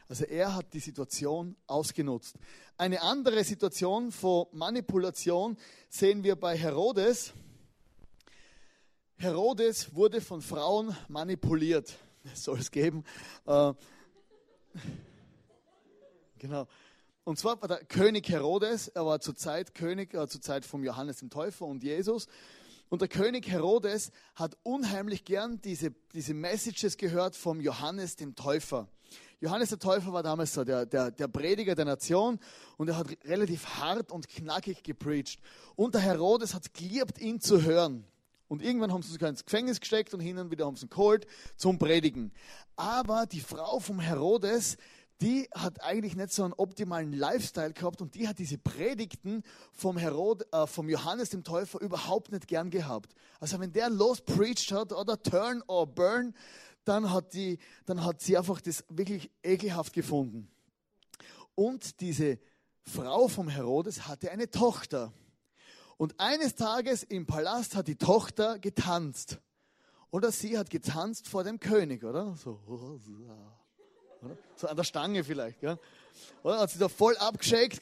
Also 0.10 0.26
er 0.26 0.56
hat 0.56 0.74
die 0.74 0.80
Situation 0.80 1.56
ausgenutzt. 1.68 2.36
Eine 2.78 3.02
andere 3.02 3.44
Situation 3.44 4.12
von 4.12 4.46
Manipulation 4.54 5.58
sehen 5.90 6.24
wir 6.24 6.36
bei 6.36 6.58
Herodes. 6.58 7.34
Herodes 9.18 9.94
wurde 9.94 10.22
von 10.22 10.42
Frauen 10.42 10.96
manipuliert. 11.10 11.98
Es 12.24 12.44
soll 12.44 12.60
es 12.60 12.72
geben. 12.72 13.04
Äh, 13.46 13.74
genau. 16.38 16.68
Und 17.24 17.38
zwar 17.38 17.60
war 17.62 17.68
der 17.68 17.84
König 17.84 18.30
Herodes, 18.30 18.88
er 18.88 19.06
war 19.06 19.20
zur 19.20 19.36
Zeit 19.36 19.76
König, 19.76 20.14
äh, 20.14 20.28
zur 20.28 20.42
Zeit 20.42 20.64
von 20.64 20.84
Johannes 20.84 21.18
dem 21.18 21.30
Täufer 21.30 21.66
und 21.66 21.84
Jesus. 21.84 22.28
Und 22.90 23.02
der 23.02 23.10
König 23.10 23.50
Herodes 23.50 24.12
hat 24.36 24.58
unheimlich 24.64 25.26
gern 25.26 25.60
diese, 25.62 25.92
diese 26.14 26.34
Messages 26.34 26.96
gehört 26.96 27.36
vom 27.36 27.60
Johannes 27.60 28.16
dem 28.16 28.36
Täufer. 28.36 28.88
Johannes 29.40 29.70
der 29.70 29.78
Täufer 29.78 30.12
war 30.12 30.24
damals 30.24 30.54
so 30.54 30.64
der, 30.64 30.86
der, 30.86 31.12
der 31.12 31.28
Prediger 31.28 31.76
der 31.76 31.86
Nation 31.86 32.40
und 32.78 32.90
er 32.90 32.98
hat 32.98 33.08
relativ 33.26 33.68
hart 33.78 34.12
und 34.12 34.28
knackig 34.28 34.82
gepreacht. 34.84 35.38
Und 35.76 35.94
der 35.94 36.02
Herodes 36.02 36.56
hat 36.56 36.74
geliebt, 36.74 37.20
ihn 37.20 37.40
zu 37.40 37.62
hören. 37.62 38.06
Und 38.48 38.64
irgendwann 38.64 38.92
haben 38.92 39.04
sie 39.04 39.12
sogar 39.12 39.30
ins 39.30 39.46
Gefängnis 39.46 39.80
gesteckt 39.80 40.14
und 40.14 40.22
hin 40.22 40.40
und 40.40 40.50
wieder 40.50 40.66
haben 40.66 40.76
sie 40.76 40.86
ihn 40.86 40.90
geholt 40.90 41.28
zum 41.56 41.78
Predigen. 41.78 42.32
Aber 42.76 43.26
die 43.28 43.42
Frau 43.42 43.80
vom 43.80 44.00
Herodes, 44.00 44.78
die 45.22 45.48
hat 45.54 45.84
eigentlich 45.84 46.16
nicht 46.16 46.32
so 46.32 46.44
einen 46.44 46.54
optimalen 46.54 47.14
Lifestyle 47.14 47.74
gehabt 47.74 48.02
und 48.02 48.16
die 48.16 48.28
hat 48.28 48.40
diese 48.40 48.58
Predigten 48.58 49.44
vom, 49.72 49.98
Herod, 49.98 50.46
äh, 50.52 50.66
vom 50.66 50.90
Johannes 50.90 51.30
dem 51.30 51.44
Täufer 51.44 51.82
überhaupt 51.82 52.32
nicht 52.32 52.48
gern 52.48 52.70
gehabt. 52.70 53.14
Also 53.40 53.60
wenn 53.60 53.72
der 53.72 53.90
lospreached 53.90 54.72
hat 54.72 54.94
oder 54.94 55.22
turn 55.22 55.62
or 55.68 55.86
burn, 55.86 56.34
dann 56.88 57.12
hat, 57.12 57.34
die, 57.34 57.60
dann 57.86 58.04
hat 58.04 58.22
sie 58.22 58.38
einfach 58.38 58.62
das 58.62 58.84
wirklich 58.90 59.32
ekelhaft 59.44 59.94
gefunden. 59.94 60.50
Und 61.56 62.02
diese 62.02 62.40
Frau 62.84 63.28
vom 63.28 63.50
Herodes 63.50 64.08
hatte 64.08 64.32
eine 64.32 64.50
Tochter. 64.50 65.12
Und 65.98 66.20
eines 66.20 66.56
Tages 66.56 67.04
im 67.04 67.26
Palast 67.26 67.76
hat 67.76 67.88
die 67.88 67.96
Tochter 67.96 68.60
getanzt. 68.60 69.40
Oder 70.12 70.32
sie 70.32 70.58
hat 70.58 70.70
getanzt 70.70 71.28
vor 71.28 71.44
dem 71.44 71.60
König, 71.60 72.04
oder? 72.04 72.36
So, 72.36 72.62
oder? 72.68 73.00
so 74.56 74.68
an 74.68 74.78
der 74.78 74.84
Stange 74.84 75.24
vielleicht. 75.24 75.60
Gell? 75.60 75.80
Oder? 76.44 76.60
Hat 76.60 76.72
sie 76.72 76.80
da 76.80 76.88
voll 76.88 77.18
abgeschickt. 77.18 77.82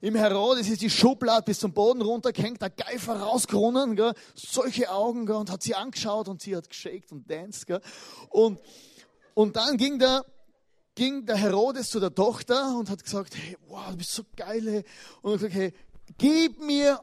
Im 0.00 0.14
Herodes 0.14 0.68
ist 0.68 0.80
die 0.80 0.90
Schublade 0.90 1.42
bis 1.42 1.58
zum 1.58 1.72
Boden 1.72 2.00
runtergehängt, 2.00 2.62
der 2.62 2.70
Geifer 2.70 3.20
rausgerunnen, 3.20 3.96
gell? 3.96 4.12
solche 4.34 4.90
Augen 4.90 5.26
gell? 5.26 5.36
und 5.36 5.50
hat 5.50 5.62
sie 5.62 5.74
angeschaut 5.74 6.28
und 6.28 6.40
sie 6.40 6.56
hat 6.56 6.68
geschickt 6.68 7.12
und 7.12 7.28
danced. 7.30 7.66
Gell? 7.66 7.80
Und, 8.30 8.60
und 9.34 9.56
dann 9.56 9.76
ging 9.76 9.98
der, 9.98 10.24
ging 10.94 11.26
der 11.26 11.36
Herodes 11.36 11.90
zu 11.90 12.00
der 12.00 12.14
Tochter 12.14 12.76
und 12.76 12.88
hat 12.88 13.02
gesagt, 13.02 13.36
hey, 13.36 13.56
wow, 13.66 13.90
du 13.90 13.96
bist 13.96 14.12
so 14.12 14.22
geil. 14.36 14.84
Und 15.22 15.32
hat 15.32 15.38
gesagt, 15.40 15.54
hey, 15.54 15.72
gib 16.16 16.62
mir, 16.62 17.00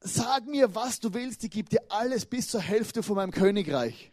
sag 0.00 0.46
mir, 0.46 0.74
was 0.74 1.00
du 1.00 1.12
willst, 1.12 1.44
ich 1.44 1.50
gebe 1.50 1.68
dir 1.68 1.80
alles 1.88 2.24
bis 2.26 2.48
zur 2.48 2.60
Hälfte 2.60 3.02
von 3.02 3.16
meinem 3.16 3.32
Königreich. 3.32 4.12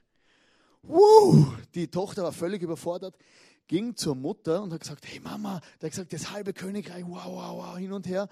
Woo! 0.84 1.53
Die 1.75 1.88
Tochter 1.88 2.24
war 2.24 2.31
völlig 2.31 2.62
überfordert 2.62 3.15
ging 3.70 3.96
zur 3.96 4.16
Mutter 4.16 4.64
und 4.64 4.74
hat 4.74 4.82
gesagt, 4.82 5.06
hey 5.08 5.20
Mama, 5.20 5.62
der 5.80 5.88
hat 5.88 5.92
gesagt, 5.92 6.12
das 6.12 6.32
halbe 6.32 6.54
Königreich, 6.54 7.06
wow, 7.06 7.26
wow, 7.26 7.58
wow, 7.58 7.78
hin 7.78 7.94
und 7.94 8.08
her. 8.08 8.28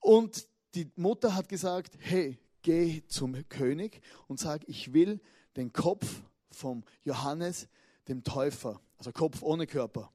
Und 0.00 0.46
die 0.74 0.90
Mutter 0.94 1.34
hat 1.34 1.48
gesagt, 1.48 1.98
hey, 1.98 2.38
geh 2.62 3.02
zum 3.08 3.48
König 3.48 4.00
und 4.28 4.38
sag, 4.38 4.62
ich 4.68 4.94
will 4.94 5.20
den 5.56 5.72
Kopf 5.72 6.22
vom 6.52 6.84
Johannes, 7.02 7.68
dem 8.06 8.22
Täufer, 8.22 8.80
also 8.96 9.10
Kopf 9.10 9.42
ohne 9.42 9.66
Körper. 9.66 10.12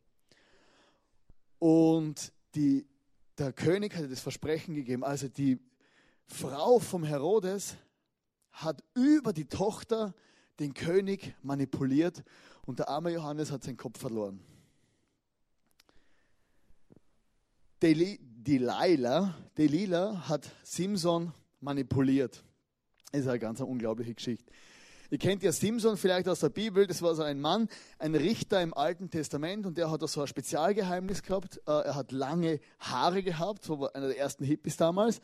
Und 1.60 2.32
die, 2.56 2.88
der 3.38 3.52
König 3.52 3.94
hatte 3.94 4.08
das 4.08 4.22
Versprechen 4.22 4.74
gegeben, 4.74 5.04
also 5.04 5.28
die 5.28 5.60
Frau 6.28 6.80
vom 6.80 7.04
Herodes 7.04 7.76
hat 8.54 8.82
über 8.94 9.34
die 9.34 9.46
Tochter 9.46 10.14
den 10.60 10.74
König 10.74 11.36
manipuliert 11.44 12.24
und 12.66 12.80
der 12.80 12.88
arme 12.88 13.12
Johannes 13.12 13.52
hat 13.52 13.64
seinen 13.64 13.78
Kopf 13.78 14.00
verloren. 14.00 14.40
Delilah, 17.82 19.34
Delilah 19.58 20.30
hat 20.30 20.48
Simson 20.64 21.34
manipuliert. 21.62 22.44
Das 23.12 23.22
ist 23.22 23.28
eine 23.28 23.40
ganz 23.40 23.60
unglaubliche 23.60 24.14
Geschichte. 24.14 24.52
Ihr 25.10 25.18
kennt 25.18 25.42
ja 25.42 25.52
Simson 25.52 25.98
vielleicht 25.98 26.30
aus 26.30 26.42
der 26.42 26.50
Bibel. 26.50 26.86
Das 26.86 27.02
war 27.02 27.16
so 27.16 27.24
ein 27.24 27.42
Mann, 27.42 27.68
ein 27.98 28.14
Richter 28.16 28.62
im 28.62 28.74
Alten 28.74 29.10
Testament 29.10 29.66
und 29.66 29.78
der 29.78 29.90
hat 29.90 30.08
so 30.08 30.22
ein 30.22 30.28
Spezialgeheimnis 30.28 31.24
gehabt. 31.24 31.58
Äh, 31.68 31.72
er 31.72 31.96
hat 31.96 32.12
lange 32.12 32.60
Haare 32.80 33.24
gehabt, 33.24 33.66
so 33.66 33.80
war 33.80 33.96
einer 33.96 34.08
der 34.08 34.18
ersten 34.18 34.46
Hippies 34.46 34.78
damals 34.78 35.20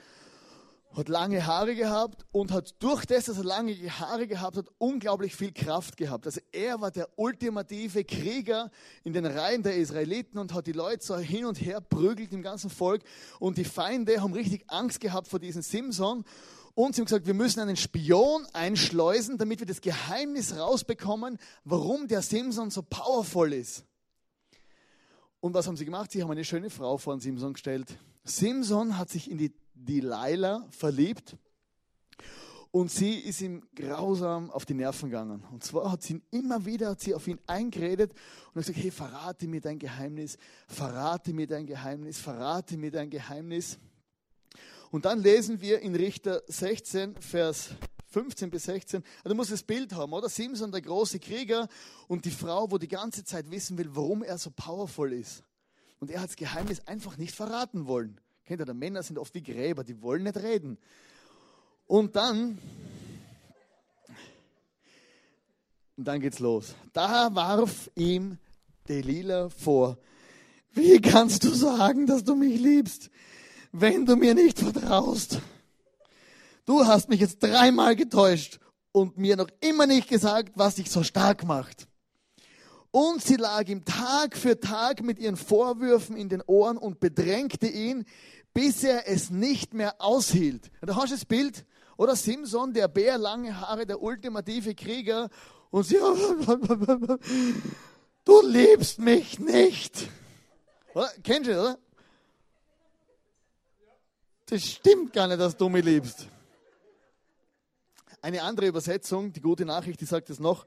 hat 0.95 1.09
lange 1.09 1.45
Haare 1.45 1.75
gehabt 1.75 2.25
und 2.31 2.51
hat 2.51 2.75
durch 2.79 3.05
das, 3.05 3.25
dass 3.25 3.37
er 3.37 3.43
lange 3.43 3.73
Haare 3.75 4.27
gehabt 4.27 4.57
hat, 4.57 4.67
unglaublich 4.77 5.35
viel 5.35 5.51
Kraft 5.51 5.97
gehabt. 5.97 6.25
Also 6.25 6.41
er 6.51 6.81
war 6.81 6.91
der 6.91 7.07
ultimative 7.17 8.03
Krieger 8.03 8.71
in 9.03 9.13
den 9.13 9.25
Reihen 9.25 9.63
der 9.63 9.75
Israeliten 9.75 10.39
und 10.39 10.53
hat 10.53 10.65
die 10.67 10.71
Leute 10.71 11.05
so 11.05 11.17
hin 11.17 11.45
und 11.45 11.61
her 11.61 11.81
prügelt 11.81 12.31
im 12.31 12.41
ganzen 12.41 12.69
Volk 12.69 13.03
und 13.39 13.57
die 13.57 13.65
Feinde 13.65 14.21
haben 14.21 14.33
richtig 14.33 14.63
Angst 14.67 14.99
gehabt 14.99 15.27
vor 15.27 15.39
diesem 15.39 15.61
Simson 15.61 16.23
und 16.77 16.93
sie 16.93 17.01
haben 17.01 17.05
gesagt, 17.05 17.25
wir 17.25 17.33
müssen 17.33 17.59
einen 17.59 17.75
Spion 17.75 18.45
einschleusen, 18.53 19.39
damit 19.39 19.59
wir 19.59 19.65
das 19.65 19.81
Geheimnis 19.81 20.55
rausbekommen, 20.55 21.39
warum 21.63 22.07
der 22.07 22.21
Simson 22.21 22.69
so 22.69 22.83
powerful 22.83 23.51
ist. 23.51 23.83
Und 25.39 25.55
was 25.55 25.65
haben 25.65 25.75
sie 25.75 25.85
gemacht? 25.85 26.11
Sie 26.11 26.21
haben 26.21 26.29
eine 26.29 26.45
schöne 26.45 26.69
Frau 26.69 26.97
vor 26.97 27.15
den 27.15 27.19
Simson 27.19 27.53
gestellt. 27.53 27.97
Simson 28.25 28.97
hat 28.99 29.09
sich 29.09 29.31
in 29.31 29.39
die 29.39 29.55
Delilah 29.77 30.65
verliebt 30.69 31.37
und 32.71 32.91
sie 32.91 33.15
ist 33.19 33.41
ihm 33.41 33.63
grausam 33.75 34.51
auf 34.51 34.65
die 34.65 34.73
Nerven 34.73 35.09
gegangen. 35.09 35.43
Und 35.51 35.63
zwar 35.63 35.91
hat 35.91 36.03
sie 36.03 36.13
ihn 36.13 36.23
immer 36.31 36.65
wieder 36.65 36.89
hat 36.89 37.01
sie 37.01 37.15
auf 37.15 37.27
ihn 37.27 37.39
eingeredet 37.47 38.11
und 38.11 38.61
hat 38.61 38.67
gesagt, 38.67 38.77
hey, 38.77 38.91
verrate 38.91 39.47
mir 39.47 39.61
dein 39.61 39.79
Geheimnis, 39.79 40.37
verrate 40.67 41.33
mir 41.33 41.47
dein 41.47 41.65
Geheimnis, 41.65 42.19
verrate 42.19 42.77
mir 42.77 42.91
dein 42.91 43.09
Geheimnis. 43.09 43.79
Und 44.91 45.05
dann 45.05 45.19
lesen 45.19 45.61
wir 45.61 45.79
in 45.79 45.95
Richter 45.95 46.43
16, 46.47 47.15
Vers 47.15 47.69
15 48.09 48.49
bis 48.49 48.63
16. 48.63 49.03
Also 49.17 49.29
du 49.29 49.35
musst 49.35 49.51
das 49.51 49.63
Bild 49.63 49.93
haben, 49.93 50.13
oder? 50.13 50.29
Simson, 50.29 50.71
der 50.71 50.81
große 50.81 51.19
Krieger 51.19 51.67
und 52.07 52.25
die 52.25 52.31
Frau, 52.31 52.71
wo 52.71 52.77
die 52.77 52.87
ganze 52.87 53.23
Zeit 53.23 53.49
wissen 53.51 53.77
will, 53.77 53.89
warum 53.95 54.23
er 54.23 54.37
so 54.37 54.49
powerful 54.49 55.11
ist. 55.11 55.43
Und 55.99 56.11
er 56.11 56.21
hat 56.21 56.29
das 56.29 56.35
Geheimnis 56.35 56.87
einfach 56.87 57.17
nicht 57.17 57.33
verraten 57.33 57.87
wollen. 57.87 58.19
Kennt 58.47 58.61
ihr, 58.61 58.65
die 58.65 58.73
Männer 58.73 59.03
sind 59.03 59.19
oft 59.19 59.35
wie 59.35 59.43
Gräber, 59.43 59.83
die 59.83 60.01
wollen 60.01 60.23
nicht 60.23 60.37
reden. 60.37 60.77
Und 61.85 62.15
dann, 62.15 62.57
und 65.97 66.07
dann 66.07 66.21
geht's 66.21 66.39
los. 66.39 66.73
Da 66.93 67.35
warf 67.35 67.91
ihm 67.95 68.37
Delilah 68.87 69.49
vor, 69.49 69.97
wie 70.71 71.01
kannst 71.01 71.43
du 71.43 71.49
sagen, 71.49 72.07
dass 72.07 72.23
du 72.23 72.35
mich 72.35 72.57
liebst, 72.57 73.09
wenn 73.73 74.05
du 74.05 74.15
mir 74.15 74.33
nicht 74.33 74.59
vertraust? 74.59 75.41
Du 76.65 76.85
hast 76.85 77.09
mich 77.09 77.19
jetzt 77.19 77.43
dreimal 77.43 77.97
getäuscht 77.97 78.61
und 78.93 79.17
mir 79.17 79.35
noch 79.35 79.49
immer 79.59 79.87
nicht 79.87 80.07
gesagt, 80.07 80.53
was 80.55 80.75
dich 80.75 80.89
so 80.89 81.03
stark 81.03 81.43
macht. 81.43 81.89
Und 82.99 83.21
sie 83.21 83.35
lag 83.35 83.67
ihm 83.67 83.85
Tag 83.85 84.35
für 84.35 84.59
Tag 84.59 85.03
mit 85.03 85.19
ihren 85.19 85.37
Vorwürfen 85.37 86.17
in 86.17 86.29
den 86.29 86.41
Ohren 86.41 86.77
und 86.77 86.99
bedrängte 86.99 87.67
ihn, 87.67 88.05
bis 88.55 88.83
er 88.83 89.07
es 89.07 89.29
nicht 89.29 89.75
mehr 89.75 90.01
aushielt. 90.01 90.71
Da 90.81 90.95
hast 90.95 91.11
du 91.11 91.15
das 91.15 91.25
Bild, 91.25 91.63
oder 91.95 92.15
Simson, 92.15 92.73
der 92.73 92.87
Bär, 92.87 93.19
lange 93.19 93.61
Haare, 93.61 93.85
der 93.85 94.01
ultimative 94.01 94.73
Krieger, 94.73 95.29
und 95.69 95.83
sie, 95.83 95.97
du 98.25 98.47
liebst 98.47 98.97
mich 98.97 99.37
nicht. 99.37 100.09
Oder? 100.95 101.11
Kennst 101.23 101.51
du, 101.51 101.53
oder? 101.53 101.77
Das 104.47 104.63
stimmt 104.63 105.13
gar 105.13 105.27
nicht, 105.27 105.39
dass 105.39 105.55
du 105.55 105.69
mich 105.69 105.85
liebst. 105.85 106.29
Eine 108.23 108.41
andere 108.41 108.65
Übersetzung, 108.65 109.33
die 109.33 109.41
gute 109.41 109.65
Nachricht, 109.65 110.01
die 110.01 110.05
sagt 110.05 110.31
es 110.31 110.39
noch, 110.39 110.65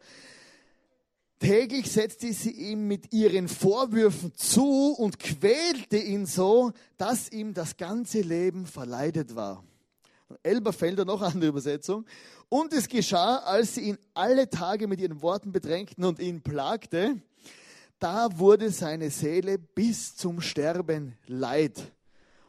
Täglich 1.40 1.90
setzte 1.90 2.34
sie 2.34 2.50
ihm 2.50 2.86
mit 2.86 3.14
ihren 3.14 3.48
Vorwürfen 3.48 4.34
zu 4.36 4.92
und 4.92 5.18
quälte 5.18 5.96
ihn 5.96 6.26
so, 6.26 6.72
dass 6.98 7.32
ihm 7.32 7.54
das 7.54 7.78
ganze 7.78 8.20
Leben 8.20 8.66
verleidet 8.66 9.34
war. 9.34 9.64
Elberfelder 10.42 11.06
noch 11.06 11.22
eine 11.22 11.46
Übersetzung. 11.46 12.04
Und 12.50 12.74
es 12.74 12.86
geschah, 12.86 13.36
als 13.38 13.76
sie 13.76 13.88
ihn 13.88 13.98
alle 14.12 14.50
Tage 14.50 14.86
mit 14.86 15.00
ihren 15.00 15.22
Worten 15.22 15.50
bedrängten 15.50 16.04
und 16.04 16.18
ihn 16.18 16.42
plagte, 16.42 17.22
da 17.98 18.38
wurde 18.38 18.70
seine 18.70 19.08
Seele 19.08 19.56
bis 19.56 20.16
zum 20.16 20.42
Sterben 20.42 21.16
leid. 21.26 21.90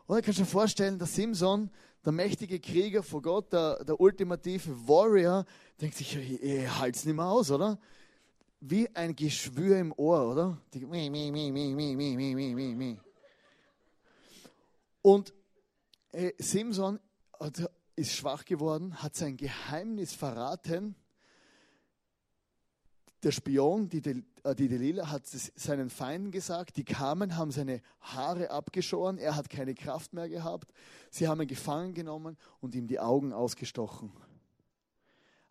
Oder 0.05 0.21
kannst 0.21 0.39
du 0.39 0.43
dir 0.43 0.49
vorstellen, 0.49 0.99
der 0.99 1.07
Simson, 1.07 1.69
der 2.03 2.11
mächtige 2.11 2.59
Krieger 2.59 3.03
vor 3.03 3.21
Gott, 3.21 3.53
der, 3.53 3.85
der 3.85 4.01
ultimative 4.01 4.69
Warrior, 4.85 5.45
denkt 5.79 5.95
sich, 5.95 6.13
ich, 6.17 6.43
ich 6.43 6.79
halte 6.79 6.97
es 6.97 7.05
nicht 7.05 7.15
mehr 7.15 7.25
aus, 7.25 7.51
oder? 7.51 7.79
Wie 8.61 8.87
ein 8.95 9.15
Geschwür 9.15 9.79
im 9.79 9.91
Ohr, 9.91 10.31
oder? 10.31 10.57
Und 15.01 15.33
äh, 16.11 16.31
Simson 16.37 16.99
ist 17.95 18.13
schwach 18.13 18.45
geworden, 18.45 19.01
hat 19.01 19.15
sein 19.15 19.35
Geheimnis 19.35 20.13
verraten. 20.13 20.95
Der 23.23 23.31
Spion, 23.31 23.89
die, 23.89 24.01
äh, 24.43 24.55
die 24.55 24.67
Delilah, 24.67 25.09
hat 25.09 25.23
es 25.33 25.51
seinen 25.55 25.89
Feinden 25.89 26.31
gesagt. 26.31 26.77
Die 26.77 26.83
kamen, 26.83 27.37
haben 27.37 27.51
seine 27.51 27.81
Haare 27.99 28.51
abgeschoren. 28.51 29.17
Er 29.17 29.35
hat 29.35 29.49
keine 29.49 29.73
Kraft 29.73 30.13
mehr 30.13 30.29
gehabt. 30.29 30.71
Sie 31.09 31.27
haben 31.27 31.41
ihn 31.41 31.47
gefangen 31.47 31.95
genommen 31.95 32.37
und 32.59 32.75
ihm 32.75 32.87
die 32.87 32.99
Augen 32.99 33.33
ausgestochen. 33.33 34.11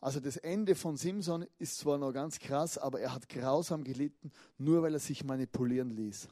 Also 0.00 0.18
das 0.18 0.38
Ende 0.38 0.74
von 0.74 0.96
Simson 0.96 1.46
ist 1.58 1.78
zwar 1.78 1.98
noch 1.98 2.12
ganz 2.12 2.38
krass, 2.38 2.78
aber 2.78 3.00
er 3.00 3.14
hat 3.14 3.28
grausam 3.28 3.84
gelitten, 3.84 4.32
nur 4.56 4.82
weil 4.82 4.94
er 4.94 5.00
sich 5.00 5.24
manipulieren 5.24 5.90
ließ. 5.90 6.28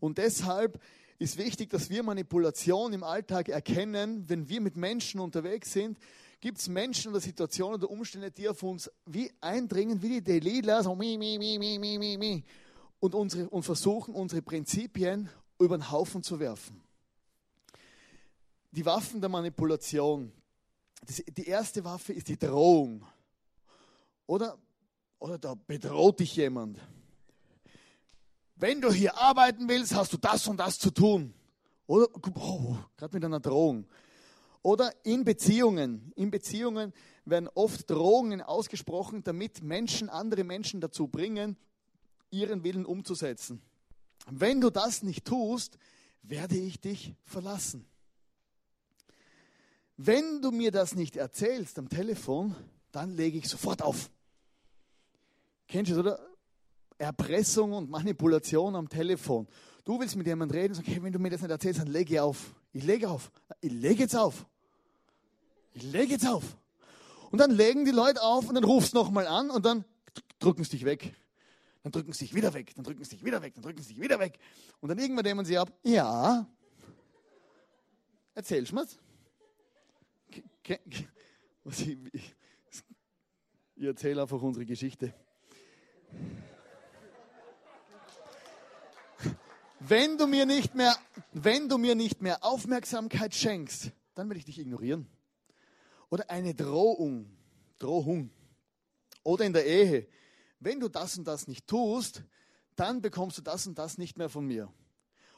Und 0.00 0.18
deshalb 0.18 0.80
ist 1.18 1.38
wichtig, 1.38 1.70
dass 1.70 1.88
wir 1.88 2.02
Manipulation 2.02 2.92
im 2.92 3.04
Alltag 3.04 3.48
erkennen, 3.48 4.28
wenn 4.28 4.48
wir 4.48 4.60
mit 4.60 4.76
Menschen 4.76 5.20
unterwegs 5.20 5.72
sind. 5.72 5.98
Gibt 6.40 6.58
es 6.58 6.68
Menschen 6.68 7.10
oder 7.10 7.20
Situationen 7.20 7.74
oder 7.74 7.90
Umstände, 7.90 8.30
die 8.30 8.48
auf 8.48 8.62
uns 8.62 8.90
wie 9.06 9.30
eindringen, 9.40 10.00
wie 10.00 10.08
die 10.08 10.22
Delilah, 10.22 10.82
so 10.82 10.94
mi, 10.94 11.18
mi, 11.18 11.38
mi, 11.38 11.58
mi, 11.58 11.78
mi, 11.78 11.98
mi, 11.98 12.16
mi, 12.16 12.44
und, 12.98 13.14
unsere, 13.14 13.48
und 13.50 13.62
versuchen, 13.62 14.14
unsere 14.14 14.40
Prinzipien 14.40 15.28
über 15.58 15.76
den 15.76 15.90
Haufen 15.90 16.22
zu 16.22 16.40
werfen. 16.40 16.80
Die 18.72 18.84
Waffen 18.86 19.20
der 19.20 19.28
Manipulation. 19.28 20.32
Die 21.08 21.46
erste 21.46 21.84
Waffe 21.84 22.12
ist 22.12 22.28
die 22.28 22.38
Drohung. 22.38 23.04
Oder, 24.26 24.58
oder 25.18 25.38
da 25.38 25.54
bedroht 25.54 26.20
dich 26.20 26.36
jemand. 26.36 26.78
Wenn 28.54 28.80
du 28.80 28.92
hier 28.92 29.16
arbeiten 29.16 29.68
willst, 29.68 29.94
hast 29.94 30.12
du 30.12 30.18
das 30.18 30.46
und 30.46 30.58
das 30.58 30.78
zu 30.78 30.90
tun. 30.90 31.34
Oder, 31.86 32.06
oh, 32.36 32.76
gerade 32.96 33.16
mit 33.16 33.24
einer 33.24 33.40
Drohung. 33.40 33.86
Oder 34.62 34.92
in 35.04 35.24
Beziehungen. 35.24 36.12
In 36.14 36.30
Beziehungen 36.30 36.92
werden 37.24 37.48
oft 37.54 37.90
Drohungen 37.90 38.42
ausgesprochen, 38.42 39.24
damit 39.24 39.62
Menschen, 39.62 40.08
andere 40.08 40.44
Menschen 40.44 40.80
dazu 40.80 41.08
bringen, 41.08 41.56
ihren 42.30 42.62
Willen 42.62 42.84
umzusetzen. 42.84 43.62
Wenn 44.30 44.60
du 44.60 44.70
das 44.70 45.02
nicht 45.02 45.24
tust, 45.24 45.78
werde 46.22 46.56
ich 46.56 46.80
dich 46.80 47.14
verlassen. 47.24 47.89
Wenn 50.02 50.40
du 50.40 50.50
mir 50.50 50.70
das 50.70 50.94
nicht 50.94 51.16
erzählst 51.16 51.78
am 51.78 51.90
Telefon, 51.90 52.56
dann 52.90 53.14
lege 53.14 53.36
ich 53.36 53.46
sofort 53.46 53.82
auf. 53.82 54.08
Kennst 55.68 55.90
du 55.90 55.96
das, 55.96 56.14
oder? 56.14 56.26
Erpressung 56.96 57.74
und 57.74 57.90
Manipulation 57.90 58.76
am 58.76 58.88
Telefon. 58.88 59.46
Du 59.84 60.00
willst 60.00 60.16
mit 60.16 60.26
jemandem 60.26 60.58
reden 60.58 60.70
und 60.70 60.76
sagst, 60.76 60.90
hey, 60.90 61.02
wenn 61.02 61.12
du 61.12 61.18
mir 61.18 61.28
das 61.28 61.42
nicht 61.42 61.50
erzählst, 61.50 61.80
dann 61.80 61.88
lege 61.88 62.14
ich 62.14 62.20
auf. 62.20 62.54
Ich 62.72 62.82
lege 62.82 63.10
auf. 63.10 63.30
Ich 63.60 63.72
lege 63.72 64.04
jetzt 64.04 64.16
auf. 64.16 64.46
Ich 65.74 65.82
lege 65.82 66.12
jetzt 66.12 66.26
auf. 66.26 66.44
Und 67.30 67.38
dann 67.38 67.50
legen 67.50 67.84
die 67.84 67.90
Leute 67.90 68.22
auf 68.22 68.48
und 68.48 68.54
dann 68.54 68.64
rufst 68.64 68.94
du 68.94 68.98
nochmal 68.98 69.26
an 69.26 69.50
und 69.50 69.66
dann 69.66 69.84
drücken 70.38 70.64
sie 70.64 70.70
dich 70.70 70.86
weg. 70.86 71.14
Dann 71.82 71.92
drücken 71.92 72.14
sie 72.14 72.24
dich 72.24 72.34
wieder 72.34 72.54
weg, 72.54 72.74
dann 72.74 72.84
drücken 72.84 73.04
sie 73.04 73.16
dich 73.16 73.24
wieder 73.24 73.42
weg, 73.42 73.52
dann 73.52 73.62
drücken 73.62 73.82
sie 73.82 73.92
dich 73.92 74.02
wieder 74.02 74.18
weg. 74.18 74.38
Und 74.80 74.88
dann 74.88 74.98
irgendwann 74.98 75.24
nehmen 75.24 75.44
sie 75.44 75.58
ab, 75.58 75.70
ja, 75.82 76.46
erzählst 78.34 78.72
du 78.72 78.76
mir's? 78.76 78.98
Ich, 80.62 80.78
ich, 82.12 82.36
ich 83.76 83.84
erzähle 83.84 84.22
einfach 84.22 84.40
unsere 84.42 84.66
Geschichte. 84.66 85.14
Wenn 89.80 90.18
du 90.18 90.26
mir 90.26 90.46
nicht 90.46 90.74
mehr, 90.74 90.94
wenn 91.32 91.68
du 91.68 91.78
mir 91.78 91.94
nicht 91.94 92.20
mehr 92.20 92.44
Aufmerksamkeit 92.44 93.34
schenkst, 93.34 93.92
dann 94.14 94.28
werde 94.28 94.38
ich 94.38 94.44
dich 94.44 94.58
ignorieren. 94.58 95.06
Oder 96.10 96.28
eine 96.28 96.54
Drohung, 96.54 97.30
Drohung. 97.78 98.30
Oder 99.22 99.46
in 99.46 99.52
der 99.52 99.66
Ehe, 99.66 100.06
wenn 100.58 100.80
du 100.80 100.88
das 100.88 101.16
und 101.16 101.26
das 101.26 101.48
nicht 101.48 101.66
tust, 101.66 102.22
dann 102.76 103.00
bekommst 103.00 103.38
du 103.38 103.42
das 103.42 103.66
und 103.66 103.78
das 103.78 103.98
nicht 103.98 104.18
mehr 104.18 104.28
von 104.28 104.46
mir. 104.46 104.72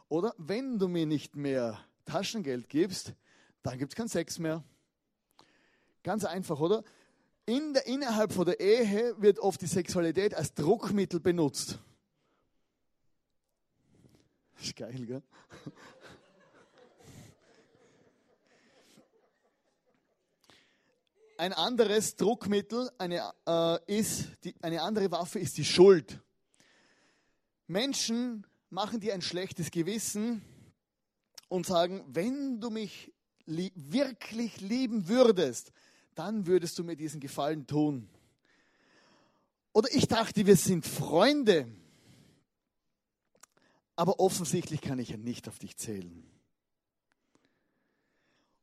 Oder 0.09 0.35
wenn 0.39 0.79
du 0.79 0.89
mir 0.89 1.07
nicht 1.07 1.37
mehr 1.37 1.79
Taschengeld 2.05 2.69
gibst, 2.69 3.15
dann 3.63 3.79
gibt 3.79 3.93
es 3.93 3.97
keinen 3.97 4.09
Sex 4.09 4.39
mehr. 4.39 4.65
Ganz 6.03 6.25
einfach, 6.25 6.59
oder? 6.59 6.83
In 7.47 7.75
der, 7.75 7.87
innerhalb 7.87 8.33
von 8.33 8.45
der 8.45 8.61
Ehe 8.61 9.15
wird 9.21 9.39
oft 9.39 9.61
die 9.61 9.67
Sexualität 9.67 10.35
als 10.35 10.55
Druckmittel 10.55 11.21
benutzt. 11.21 11.79
Das 14.57 14.67
ist 14.67 14.77
geil, 14.77 15.07
gell? 15.07 15.23
Ein 21.37 21.53
anderes 21.53 22.15
Druckmittel, 22.15 22.89
eine, 22.99 23.33
äh, 23.49 23.99
ist 23.99 24.29
die, 24.45 24.55
eine 24.63 24.83
andere 24.83 25.11
Waffe 25.11 25.41
ist 25.41 25.57
die 25.57 25.65
Schuld. 25.65 26.21
Menschen 27.67 28.47
machen 28.71 29.01
dir 29.01 29.15
ein 29.15 29.23
schlechtes 29.23 29.73
Gewissen 29.73 30.43
und 31.49 31.67
sagen, 31.67 32.05
wenn 32.07 32.61
du 32.61 32.71
mich 32.71 33.13
li 33.47 33.73
wirklich 33.75 34.61
lieben 34.61 35.09
würdest, 35.09 35.73
dann 36.15 36.47
würdest 36.47 36.79
du 36.79 36.85
mir 36.85 36.97
diesen 36.97 37.21
Gefallen 37.21 37.67
tun. 37.67 38.09
Oder 39.73 39.89
ich 39.93 40.07
dachte, 40.07 40.47
wir 40.47 40.57
sind 40.57 40.87
Freunde, 40.87 41.67
aber 43.97 44.21
offensichtlich 44.21 44.81
kann 44.81 44.99
ich 44.99 45.11
ja 45.11 45.17
nicht 45.17 45.49
auf 45.49 45.59
dich 45.59 45.77
zählen. 45.77 46.25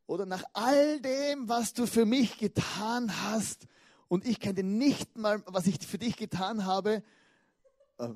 Oder 0.06 0.26
nach 0.26 0.44
all 0.54 1.00
dem, 1.02 1.48
was 1.50 1.74
du 1.74 1.86
für 1.86 2.06
mich 2.06 2.38
getan 2.38 3.12
hast, 3.24 3.68
und 4.08 4.26
ich 4.26 4.40
kenne 4.40 4.64
nicht 4.64 5.18
mal, 5.18 5.44
was 5.46 5.68
ich 5.68 5.78
für 5.86 6.00
dich 6.00 6.18
getan 6.18 6.66
habe, 6.66 7.04
äh, 8.00 8.10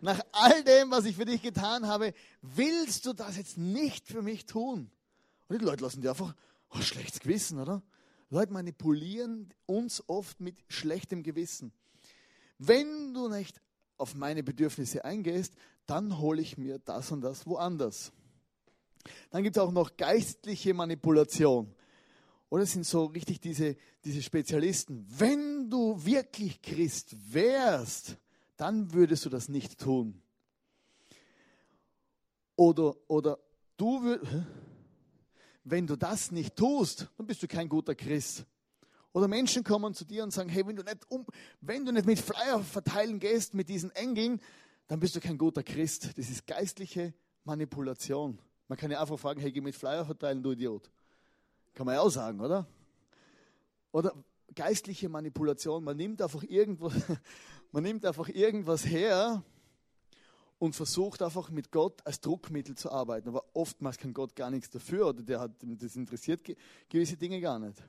nach 0.00 0.20
all 0.32 0.62
dem, 0.64 0.90
was 0.90 1.06
ich 1.06 1.16
für 1.16 1.24
dich 1.24 1.42
getan 1.42 1.86
habe, 1.86 2.12
willst 2.42 3.06
du 3.06 3.14
das 3.14 3.36
jetzt 3.36 3.58
nicht 3.58 4.06
für 4.06 4.22
mich 4.22 4.46
tun? 4.46 4.90
Und 5.48 5.60
die 5.60 5.64
Leute 5.64 5.82
lassen 5.82 6.02
dir 6.02 6.10
einfach 6.10 6.34
Oh, 6.70 6.80
schlechtes 6.80 7.20
Gewissen, 7.20 7.58
oder? 7.58 7.82
Leute 8.30 8.52
manipulieren 8.52 9.54
uns 9.66 10.06
oft 10.08 10.40
mit 10.40 10.56
schlechtem 10.68 11.22
Gewissen. 11.22 11.72
Wenn 12.58 13.14
du 13.14 13.28
nicht 13.28 13.60
auf 13.96 14.14
meine 14.14 14.42
Bedürfnisse 14.42 15.04
eingehst, 15.04 15.54
dann 15.86 16.18
hole 16.18 16.42
ich 16.42 16.58
mir 16.58 16.78
das 16.78 17.10
und 17.10 17.22
das 17.22 17.46
woanders. 17.46 18.12
Dann 19.30 19.42
gibt 19.42 19.56
es 19.56 19.62
auch 19.62 19.72
noch 19.72 19.96
geistliche 19.96 20.74
Manipulation. 20.74 21.74
Oder 22.50 22.66
sind 22.66 22.84
so 22.84 23.06
richtig 23.06 23.40
diese, 23.40 23.76
diese 24.04 24.22
Spezialisten. 24.22 25.06
Wenn 25.08 25.70
du 25.70 26.04
wirklich 26.04 26.62
Christ 26.62 27.16
wärst, 27.32 28.16
dann 28.56 28.92
würdest 28.92 29.24
du 29.24 29.30
das 29.30 29.48
nicht 29.48 29.78
tun. 29.78 30.20
Oder, 32.56 32.96
oder 33.06 33.38
du 33.76 34.02
würdest 34.02 34.32
wenn 35.70 35.86
du 35.86 35.96
das 35.96 36.30
nicht 36.30 36.56
tust, 36.56 37.08
dann 37.16 37.26
bist 37.26 37.42
du 37.42 37.48
kein 37.48 37.68
guter 37.68 37.94
Christ. 37.94 38.44
Oder 39.12 39.28
Menschen 39.28 39.64
kommen 39.64 39.94
zu 39.94 40.04
dir 40.04 40.22
und 40.22 40.32
sagen, 40.32 40.48
hey, 40.48 40.66
wenn 40.66 40.76
du 40.76 40.82
nicht, 40.82 41.10
um, 41.10 41.26
wenn 41.60 41.84
du 41.84 41.92
nicht 41.92 42.06
mit 42.06 42.18
Flyer 42.18 42.60
verteilen 42.60 43.18
gehst, 43.18 43.54
mit 43.54 43.68
diesen 43.68 43.90
Engeln, 43.92 44.40
dann 44.86 45.00
bist 45.00 45.16
du 45.16 45.20
kein 45.20 45.38
guter 45.38 45.62
Christ. 45.62 46.10
Das 46.16 46.28
ist 46.28 46.46
geistliche 46.46 47.14
Manipulation. 47.44 48.38
Man 48.68 48.78
kann 48.78 48.90
ja 48.90 49.00
einfach 49.00 49.18
fragen, 49.18 49.40
hey, 49.40 49.50
geh 49.50 49.60
mit 49.60 49.74
Flyer 49.74 50.04
verteilen, 50.04 50.42
du 50.42 50.52
Idiot. 50.52 50.90
Kann 51.74 51.86
man 51.86 51.94
ja 51.94 52.00
auch 52.00 52.10
sagen, 52.10 52.40
oder? 52.40 52.66
Oder 53.92 54.12
geistliche 54.54 55.08
Manipulation. 55.08 55.82
Man 55.84 55.96
nimmt 55.96 56.20
einfach 56.20 56.42
irgendwas, 56.42 56.92
man 57.72 57.82
nimmt 57.82 58.04
einfach 58.04 58.28
irgendwas 58.28 58.84
her, 58.84 59.42
und 60.58 60.74
versucht 60.74 61.22
einfach 61.22 61.50
mit 61.50 61.70
Gott 61.70 62.04
als 62.04 62.20
Druckmittel 62.20 62.74
zu 62.76 62.90
arbeiten. 62.90 63.28
Aber 63.28 63.44
oftmals 63.54 63.98
kann 63.98 64.12
Gott 64.12 64.34
gar 64.34 64.50
nichts 64.50 64.70
dafür 64.70 65.08
oder 65.08 65.22
der 65.22 65.40
hat, 65.40 65.52
das 65.60 65.96
interessiert 65.96 66.42
gewisse 66.88 67.16
Dinge 67.16 67.40
gar 67.40 67.58
nicht. 67.58 67.82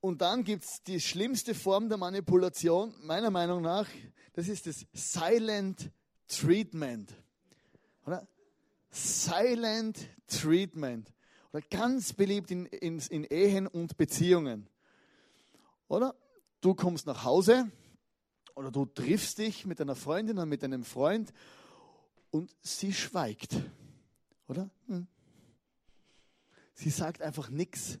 Und 0.00 0.22
dann 0.22 0.44
gibt 0.44 0.64
es 0.64 0.82
die 0.82 1.00
schlimmste 1.00 1.54
Form 1.54 1.88
der 1.88 1.98
Manipulation, 1.98 2.94
meiner 3.02 3.30
Meinung 3.30 3.62
nach, 3.62 3.88
das 4.34 4.48
ist 4.48 4.66
das 4.66 4.86
Silent 4.92 5.90
Treatment. 6.28 7.12
Oder? 8.04 8.26
Silent 8.90 9.98
Treatment. 10.26 11.12
Oder 11.52 11.62
ganz 11.62 12.12
beliebt 12.12 12.50
in, 12.50 12.66
in, 12.66 12.98
in 12.98 13.24
Ehen 13.24 13.66
und 13.66 13.96
Beziehungen. 13.96 14.68
Oder? 15.88 16.14
Du 16.60 16.74
kommst 16.74 17.06
nach 17.06 17.24
Hause, 17.24 17.70
oder 18.56 18.70
du 18.72 18.86
triffst 18.86 19.38
dich 19.38 19.66
mit 19.66 19.80
einer 19.80 19.94
Freundin 19.94 20.38
oder 20.38 20.46
mit 20.46 20.64
einem 20.64 20.82
Freund 20.82 21.32
und 22.30 22.50
sie 22.62 22.92
schweigt, 22.92 23.54
oder? 24.48 24.68
Hm. 24.88 25.06
Sie 26.74 26.90
sagt 26.90 27.22
einfach 27.22 27.50
nichts. 27.50 27.98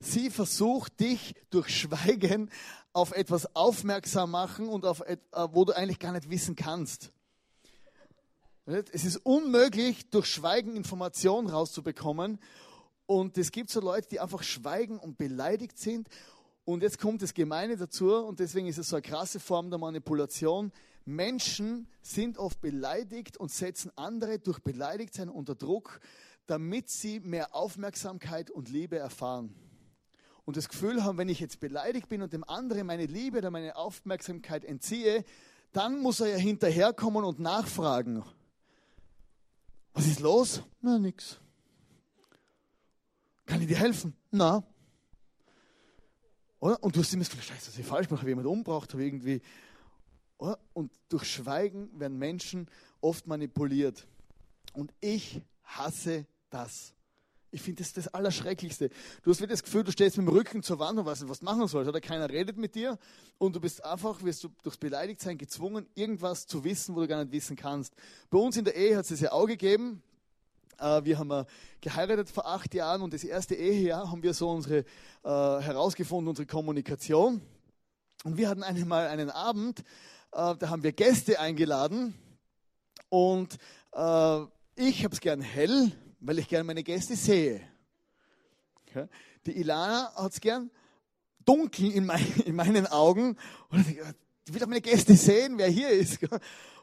Sie 0.00 0.30
versucht 0.30 0.98
dich 1.00 1.34
durch 1.50 1.68
Schweigen 1.68 2.50
auf 2.92 3.12
etwas 3.12 3.54
aufmerksam 3.54 4.30
machen 4.30 4.68
und 4.68 4.84
auf 4.84 5.00
et, 5.06 5.20
äh, 5.32 5.46
wo 5.52 5.64
du 5.64 5.76
eigentlich 5.76 5.98
gar 5.98 6.12
nicht 6.12 6.30
wissen 6.30 6.56
kannst. 6.56 7.12
Es 8.64 9.04
ist 9.04 9.16
unmöglich, 9.18 10.10
durch 10.10 10.26
Schweigen 10.26 10.76
Informationen 10.76 11.48
rauszubekommen. 11.48 12.38
Und 13.06 13.38
es 13.38 13.50
gibt 13.50 13.70
so 13.70 13.80
Leute, 13.80 14.08
die 14.08 14.20
einfach 14.20 14.42
schweigen 14.42 14.98
und 14.98 15.16
beleidigt 15.16 15.78
sind 15.78 16.08
und 16.68 16.82
jetzt 16.82 16.98
kommt 16.98 17.22
das 17.22 17.32
Gemeine 17.32 17.78
dazu 17.78 18.14
und 18.14 18.40
deswegen 18.40 18.66
ist 18.66 18.76
es 18.76 18.90
so 18.90 18.96
eine 18.96 19.02
krasse 19.02 19.40
Form 19.40 19.70
der 19.70 19.78
Manipulation. 19.78 20.70
Menschen 21.06 21.88
sind 22.02 22.36
oft 22.36 22.60
beleidigt 22.60 23.38
und 23.38 23.50
setzen 23.50 23.90
andere 23.96 24.38
durch 24.38 24.58
Beleidigtsein 24.58 25.30
unter 25.30 25.54
Druck, 25.54 25.98
damit 26.44 26.90
sie 26.90 27.20
mehr 27.20 27.54
Aufmerksamkeit 27.54 28.50
und 28.50 28.68
Liebe 28.68 28.98
erfahren. 28.98 29.54
und 30.44 30.58
das 30.58 30.68
Gefühl 30.68 31.04
haben, 31.04 31.16
wenn 31.16 31.30
ich 31.30 31.40
jetzt 31.40 31.58
beleidigt 31.58 32.10
bin 32.10 32.20
und 32.20 32.34
dem 32.34 32.44
anderen 32.44 32.86
meine 32.86 33.06
Liebe 33.06 33.38
oder 33.38 33.50
meine 33.50 33.74
Aufmerksamkeit 33.74 34.62
entziehe, 34.66 35.24
dann 35.72 36.02
muss 36.02 36.20
er 36.20 36.26
ja 36.26 36.36
hinterherkommen 36.36 37.24
und 37.24 37.38
nachfragen. 37.38 38.22
Was 39.94 40.06
ist 40.06 40.20
los? 40.20 40.62
Na, 40.82 40.98
nix. 40.98 41.40
Kann 43.46 43.62
ich 43.62 43.68
dir 43.68 43.78
helfen? 43.78 44.14
Na. 44.30 44.62
Oder? 46.60 46.82
Und 46.82 46.96
du 46.96 47.00
hast 47.00 47.12
immer 47.12 47.22
das 47.22 47.30
Gefühl, 47.30 47.44
scheiße, 47.44 47.68
was 47.68 47.78
ich 47.78 47.86
falsch 47.86 48.10
mache, 48.10 48.20
habe 48.20 48.30
jemand 48.30 48.46
umgebracht, 48.46 48.92
habe 48.92 49.04
irgendwie. 49.04 49.40
Oder? 50.38 50.58
Und 50.72 50.92
durch 51.08 51.24
Schweigen 51.24 51.88
werden 51.98 52.18
Menschen 52.18 52.68
oft 53.00 53.26
manipuliert. 53.26 54.06
Und 54.72 54.92
ich 55.00 55.40
hasse 55.64 56.26
das. 56.50 56.94
Ich 57.50 57.62
finde 57.62 57.82
das 57.82 57.94
das 57.94 58.08
Allerschrecklichste. 58.08 58.90
Du 59.22 59.30
hast 59.30 59.38
wieder 59.38 59.48
das 59.48 59.62
Gefühl, 59.62 59.82
du 59.82 59.90
stehst 59.90 60.18
mit 60.18 60.26
dem 60.26 60.34
Rücken 60.34 60.62
zur 60.62 60.78
Wand 60.78 60.98
und 60.98 61.06
weißt 61.06 61.22
nicht, 61.22 61.30
was 61.30 61.38
du 61.38 61.46
machen 61.46 61.66
sollst. 61.66 61.88
Oder 61.88 62.00
keiner 62.00 62.28
redet 62.28 62.58
mit 62.58 62.74
dir 62.74 62.98
und 63.38 63.56
du 63.56 63.60
bist 63.60 63.82
einfach, 63.84 64.22
wirst 64.22 64.44
du 64.44 64.50
durchs 64.62 64.76
Beleidigtsein 64.76 65.38
gezwungen, 65.38 65.86
irgendwas 65.94 66.46
zu 66.46 66.62
wissen, 66.64 66.94
wo 66.94 67.00
du 67.00 67.08
gar 67.08 67.22
nicht 67.24 67.32
wissen 67.32 67.56
kannst. 67.56 67.94
Bei 68.28 68.38
uns 68.38 68.56
in 68.58 68.64
der 68.66 68.76
Ehe 68.76 68.96
hat 68.96 69.10
es 69.10 69.20
ja 69.20 69.32
auch 69.32 69.46
gegeben. 69.46 70.02
Äh, 70.78 71.04
wir 71.04 71.18
haben 71.18 71.44
geheiratet 71.80 72.30
vor 72.30 72.46
acht 72.46 72.74
Jahren 72.74 73.02
und 73.02 73.12
das 73.12 73.24
erste 73.24 73.54
Ehejahr 73.54 74.10
haben 74.10 74.22
wir 74.22 74.34
so 74.34 74.50
unsere, 74.50 74.78
äh, 74.78 74.84
herausgefunden, 75.24 76.28
unsere 76.28 76.46
Kommunikation. 76.46 77.40
Und 78.24 78.36
wir 78.36 78.48
hatten 78.48 78.62
einmal 78.62 79.08
einen 79.08 79.30
Abend, 79.30 79.80
äh, 80.32 80.54
da 80.56 80.70
haben 80.70 80.82
wir 80.82 80.92
Gäste 80.92 81.40
eingeladen 81.40 82.14
und 83.08 83.54
äh, 83.92 84.40
ich 84.76 85.04
habe 85.04 85.14
es 85.14 85.20
gern 85.20 85.40
hell, 85.40 85.92
weil 86.20 86.38
ich 86.38 86.48
gerne 86.48 86.64
meine 86.64 86.82
Gäste 86.82 87.16
sehe. 87.16 87.60
Die 89.46 89.56
Ilana 89.56 90.12
hat 90.14 90.32
es 90.32 90.40
gern 90.40 90.70
dunkel 91.44 91.90
in, 91.92 92.06
mein, 92.06 92.24
in, 92.44 92.54
meinen 92.54 92.86
Augen. 92.86 93.36
Und 93.70 93.88
ich, 93.88 93.98
die 94.48 94.54
will 94.54 94.60
doch 94.60 94.66
meine 94.66 94.80
Gäste 94.80 95.14
sehen, 95.14 95.58
wer 95.58 95.68
hier 95.68 95.90
ist. 95.90 96.20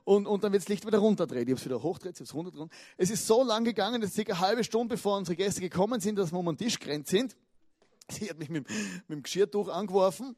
Und, 0.04 0.28
und 0.28 0.43
dann 0.43 0.51
wird 0.51 0.62
das 0.62 0.69
Licht 0.69 0.86
wieder 0.86 0.99
runterdreht. 0.99 1.47
Ich 1.47 1.51
habe 1.51 1.60
es 1.60 1.65
wieder 1.65 1.82
hochdreht, 1.82 2.13
ich 2.13 2.19
habe 2.19 2.25
es 2.25 2.34
runterdreht. 2.36 2.69
Es 2.95 3.10
ist 3.10 3.25
so 3.25 3.43
lang 3.43 3.65
gegangen, 3.65 4.01
dass 4.01 4.13
circa 4.13 4.34
eine 4.34 4.41
halbe 4.41 4.63
Stunde 4.63 4.95
bevor 4.95 5.17
unsere 5.17 5.36
Gäste 5.36 5.62
gekommen 5.62 5.99
sind, 5.99 6.19
dass 6.19 6.32
wir 6.32 6.38
um 6.38 6.45
den 6.45 6.58
Tisch 6.58 6.80
gerannt 6.80 7.08
sind. 7.08 7.36
Sie 8.10 8.30
hat 8.30 8.38
mich 8.38 8.49
mit, 8.49 8.69
mit 8.69 9.17
dem 9.17 9.23
Geschirrtuch 9.23 9.67
angeworfen 9.67 10.36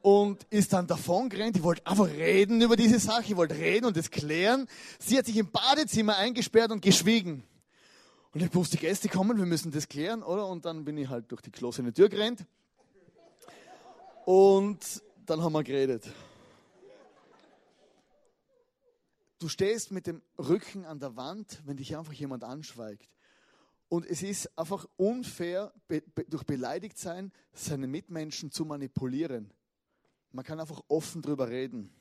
und 0.00 0.44
ist 0.48 0.72
dann 0.72 0.86
davon 0.86 1.28
gerannt. 1.28 1.58
Ich 1.58 1.62
wollte 1.62 1.86
einfach 1.86 2.08
reden 2.08 2.62
über 2.62 2.74
diese 2.74 2.98
Sache, 2.98 3.24
ich 3.26 3.36
wollte 3.36 3.54
reden 3.54 3.84
und 3.84 3.98
es 3.98 4.10
klären. 4.10 4.66
Sie 4.98 5.18
hat 5.18 5.26
sich 5.26 5.36
im 5.36 5.50
Badezimmer 5.50 6.16
eingesperrt 6.16 6.72
und 6.72 6.80
geschwiegen. 6.80 7.44
Und 8.32 8.42
ich 8.42 8.54
wusste, 8.54 8.78
die 8.78 8.86
Gäste 8.86 9.10
kommen, 9.10 9.36
wir 9.36 9.44
müssen 9.44 9.70
das 9.72 9.86
klären, 9.86 10.22
oder? 10.22 10.46
Und 10.46 10.64
dann 10.64 10.86
bin 10.86 10.96
ich 10.96 11.10
halt 11.10 11.30
durch 11.30 11.42
die 11.42 11.50
geschlossene 11.50 11.92
Tür 11.92 12.08
gerannt. 12.08 12.46
Und 14.24 15.02
dann 15.26 15.42
haben 15.42 15.52
wir 15.52 15.62
geredet. 15.62 16.04
Du 19.42 19.48
stehst 19.48 19.90
mit 19.90 20.06
dem 20.06 20.22
Rücken 20.38 20.84
an 20.84 21.00
der 21.00 21.16
Wand, 21.16 21.62
wenn 21.64 21.76
dich 21.76 21.96
einfach 21.96 22.12
jemand 22.12 22.44
anschweigt. 22.44 23.16
Und 23.88 24.06
es 24.06 24.22
ist 24.22 24.56
einfach 24.56 24.86
unfair, 24.96 25.72
be 25.88 26.00
be 26.00 26.24
durch 26.26 26.44
beleidigt 26.44 26.96
sein, 26.96 27.32
seine 27.52 27.88
Mitmenschen 27.88 28.52
zu 28.52 28.64
manipulieren. 28.64 29.52
Man 30.30 30.44
kann 30.44 30.60
einfach 30.60 30.80
offen 30.86 31.22
drüber 31.22 31.48
reden. 31.48 31.92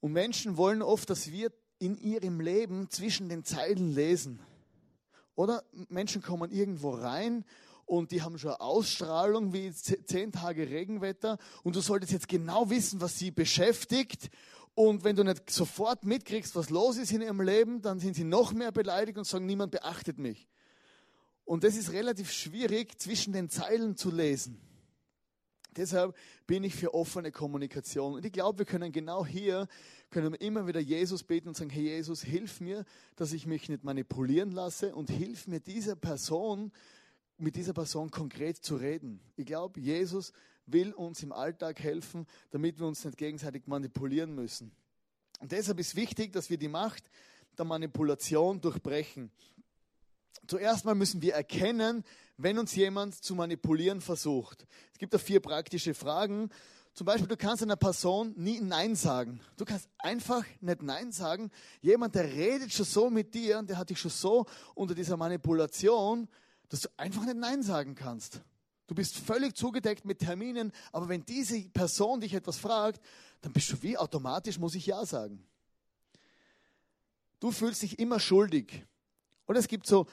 Und 0.00 0.10
Menschen 0.10 0.56
wollen 0.56 0.82
oft, 0.82 1.08
dass 1.08 1.30
wir 1.30 1.52
in 1.78 1.96
ihrem 1.96 2.40
Leben 2.40 2.90
zwischen 2.90 3.28
den 3.28 3.44
Zeilen 3.44 3.94
lesen. 3.94 4.40
Oder 5.36 5.62
Menschen 5.88 6.20
kommen 6.20 6.50
irgendwo 6.50 6.90
rein 6.90 7.44
und 7.86 8.10
die 8.10 8.22
haben 8.22 8.40
schon 8.40 8.52
Ausstrahlung 8.52 9.52
wie 9.52 9.72
zehn 9.72 10.32
Tage 10.32 10.68
Regenwetter 10.68 11.38
und 11.62 11.76
du 11.76 11.80
solltest 11.80 12.12
jetzt 12.12 12.26
genau 12.26 12.70
wissen, 12.70 13.00
was 13.00 13.20
sie 13.20 13.30
beschäftigt. 13.30 14.30
Und 14.74 15.04
wenn 15.04 15.16
du 15.16 15.22
nicht 15.22 15.50
sofort 15.50 16.04
mitkriegst, 16.04 16.56
was 16.56 16.70
los 16.70 16.96
ist 16.96 17.12
in 17.12 17.20
ihrem 17.20 17.40
Leben, 17.40 17.82
dann 17.82 18.00
sind 18.00 18.14
sie 18.14 18.24
noch 18.24 18.52
mehr 18.52 18.72
beleidigt 18.72 19.18
und 19.18 19.24
sagen, 19.24 19.46
niemand 19.46 19.72
beachtet 19.72 20.18
mich. 20.18 20.48
Und 21.44 21.64
das 21.64 21.76
ist 21.76 21.92
relativ 21.92 22.32
schwierig, 22.32 22.98
zwischen 22.98 23.32
den 23.32 23.50
Zeilen 23.50 23.96
zu 23.96 24.10
lesen. 24.10 24.60
Deshalb 25.76 26.14
bin 26.46 26.64
ich 26.64 26.74
für 26.74 26.94
offene 26.94 27.32
Kommunikation. 27.32 28.14
Und 28.14 28.26
ich 28.26 28.32
glaube, 28.32 28.60
wir 28.60 28.66
können 28.66 28.92
genau 28.92 29.24
hier, 29.24 29.66
können 30.10 30.32
wir 30.32 30.40
immer 30.40 30.66
wieder 30.66 30.80
Jesus 30.80 31.24
beten 31.24 31.48
und 31.48 31.56
sagen, 31.56 31.70
hey 31.70 31.84
Jesus, 31.84 32.22
hilf 32.22 32.60
mir, 32.60 32.84
dass 33.16 33.32
ich 33.32 33.46
mich 33.46 33.68
nicht 33.68 33.82
manipulieren 33.82 34.52
lasse 34.52 34.94
und 34.94 35.10
hilf 35.10 35.46
mir 35.46 35.60
dieser 35.60 35.96
Person, 35.96 36.72
mit 37.38 37.56
dieser 37.56 37.72
Person 37.72 38.10
konkret 38.10 38.58
zu 38.58 38.76
reden. 38.76 39.20
Ich 39.36 39.46
glaube, 39.46 39.80
Jesus 39.80 40.32
will 40.66 40.92
uns 40.92 41.22
im 41.22 41.32
Alltag 41.32 41.80
helfen, 41.80 42.26
damit 42.50 42.78
wir 42.78 42.86
uns 42.86 43.04
nicht 43.04 43.18
gegenseitig 43.18 43.66
manipulieren 43.66 44.34
müssen. 44.34 44.72
Und 45.40 45.52
deshalb 45.52 45.80
ist 45.80 45.96
wichtig, 45.96 46.32
dass 46.32 46.50
wir 46.50 46.58
die 46.58 46.68
Macht 46.68 47.04
der 47.58 47.64
Manipulation 47.64 48.60
durchbrechen. 48.60 49.30
Zuerst 50.46 50.84
mal 50.84 50.94
müssen 50.94 51.22
wir 51.22 51.34
erkennen, 51.34 52.04
wenn 52.36 52.58
uns 52.58 52.74
jemand 52.74 53.14
zu 53.14 53.34
manipulieren 53.34 54.00
versucht. 54.00 54.66
Es 54.92 54.98
gibt 54.98 55.14
da 55.14 55.18
vier 55.18 55.40
praktische 55.40 55.94
Fragen. 55.94 56.50
Zum 56.94 57.06
Beispiel, 57.06 57.28
du 57.28 57.36
kannst 57.36 57.62
einer 57.62 57.76
Person 57.76 58.34
nie 58.36 58.60
Nein 58.60 58.96
sagen. 58.96 59.40
Du 59.56 59.64
kannst 59.64 59.88
einfach 59.98 60.44
nicht 60.60 60.82
Nein 60.82 61.10
sagen. 61.12 61.50
Jemand, 61.80 62.14
der 62.14 62.24
redet 62.24 62.72
schon 62.72 62.84
so 62.84 63.08
mit 63.08 63.34
dir 63.34 63.58
und 63.58 63.70
der 63.70 63.78
hat 63.78 63.90
dich 63.90 63.98
schon 63.98 64.10
so 64.10 64.46
unter 64.74 64.94
dieser 64.94 65.16
Manipulation, 65.16 66.28
dass 66.68 66.80
du 66.80 66.88
einfach 66.96 67.24
nicht 67.24 67.36
Nein 67.36 67.62
sagen 67.62 67.94
kannst. 67.94 68.42
Du 68.92 68.96
bist 68.96 69.16
völlig 69.16 69.56
zugedeckt 69.56 70.04
mit 70.04 70.18
Terminen, 70.18 70.70
aber 70.92 71.08
wenn 71.08 71.24
diese 71.24 71.58
Person 71.70 72.20
dich 72.20 72.34
etwas 72.34 72.58
fragt, 72.58 73.00
dann 73.40 73.50
bist 73.50 73.72
du 73.72 73.82
wie 73.82 73.96
automatisch, 73.96 74.58
muss 74.58 74.74
ich 74.74 74.84
Ja 74.84 75.06
sagen. 75.06 75.42
Du 77.40 77.50
fühlst 77.50 77.80
dich 77.80 77.98
immer 77.98 78.20
schuldig. 78.20 78.84
Oder 79.46 79.60
es 79.60 79.66
gibt 79.66 79.86
so 79.86 80.06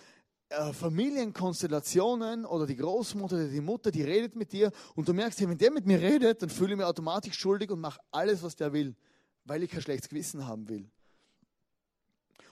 äh, 0.48 0.72
Familienkonstellationen 0.72 2.46
oder 2.46 2.66
die 2.66 2.78
Großmutter 2.78 3.36
oder 3.36 3.50
die 3.50 3.60
Mutter, 3.60 3.92
die 3.92 4.04
redet 4.04 4.38
mit 4.38 4.54
dir 4.54 4.72
und 4.96 5.10
du 5.10 5.14
merkst, 5.14 5.42
wenn 5.42 5.58
der 5.58 5.72
mit 5.72 5.86
mir 5.86 6.00
redet, 6.00 6.42
dann 6.42 6.50
fühle 6.50 6.72
ich 6.72 6.78
mich 6.78 6.86
automatisch 6.86 7.38
schuldig 7.38 7.72
und 7.72 7.82
mache 7.82 8.00
alles, 8.12 8.42
was 8.44 8.56
der 8.56 8.72
will, 8.72 8.96
weil 9.44 9.62
ich 9.62 9.72
kein 9.72 9.82
schlechtes 9.82 10.08
Gewissen 10.08 10.48
haben 10.48 10.70
will. 10.70 10.90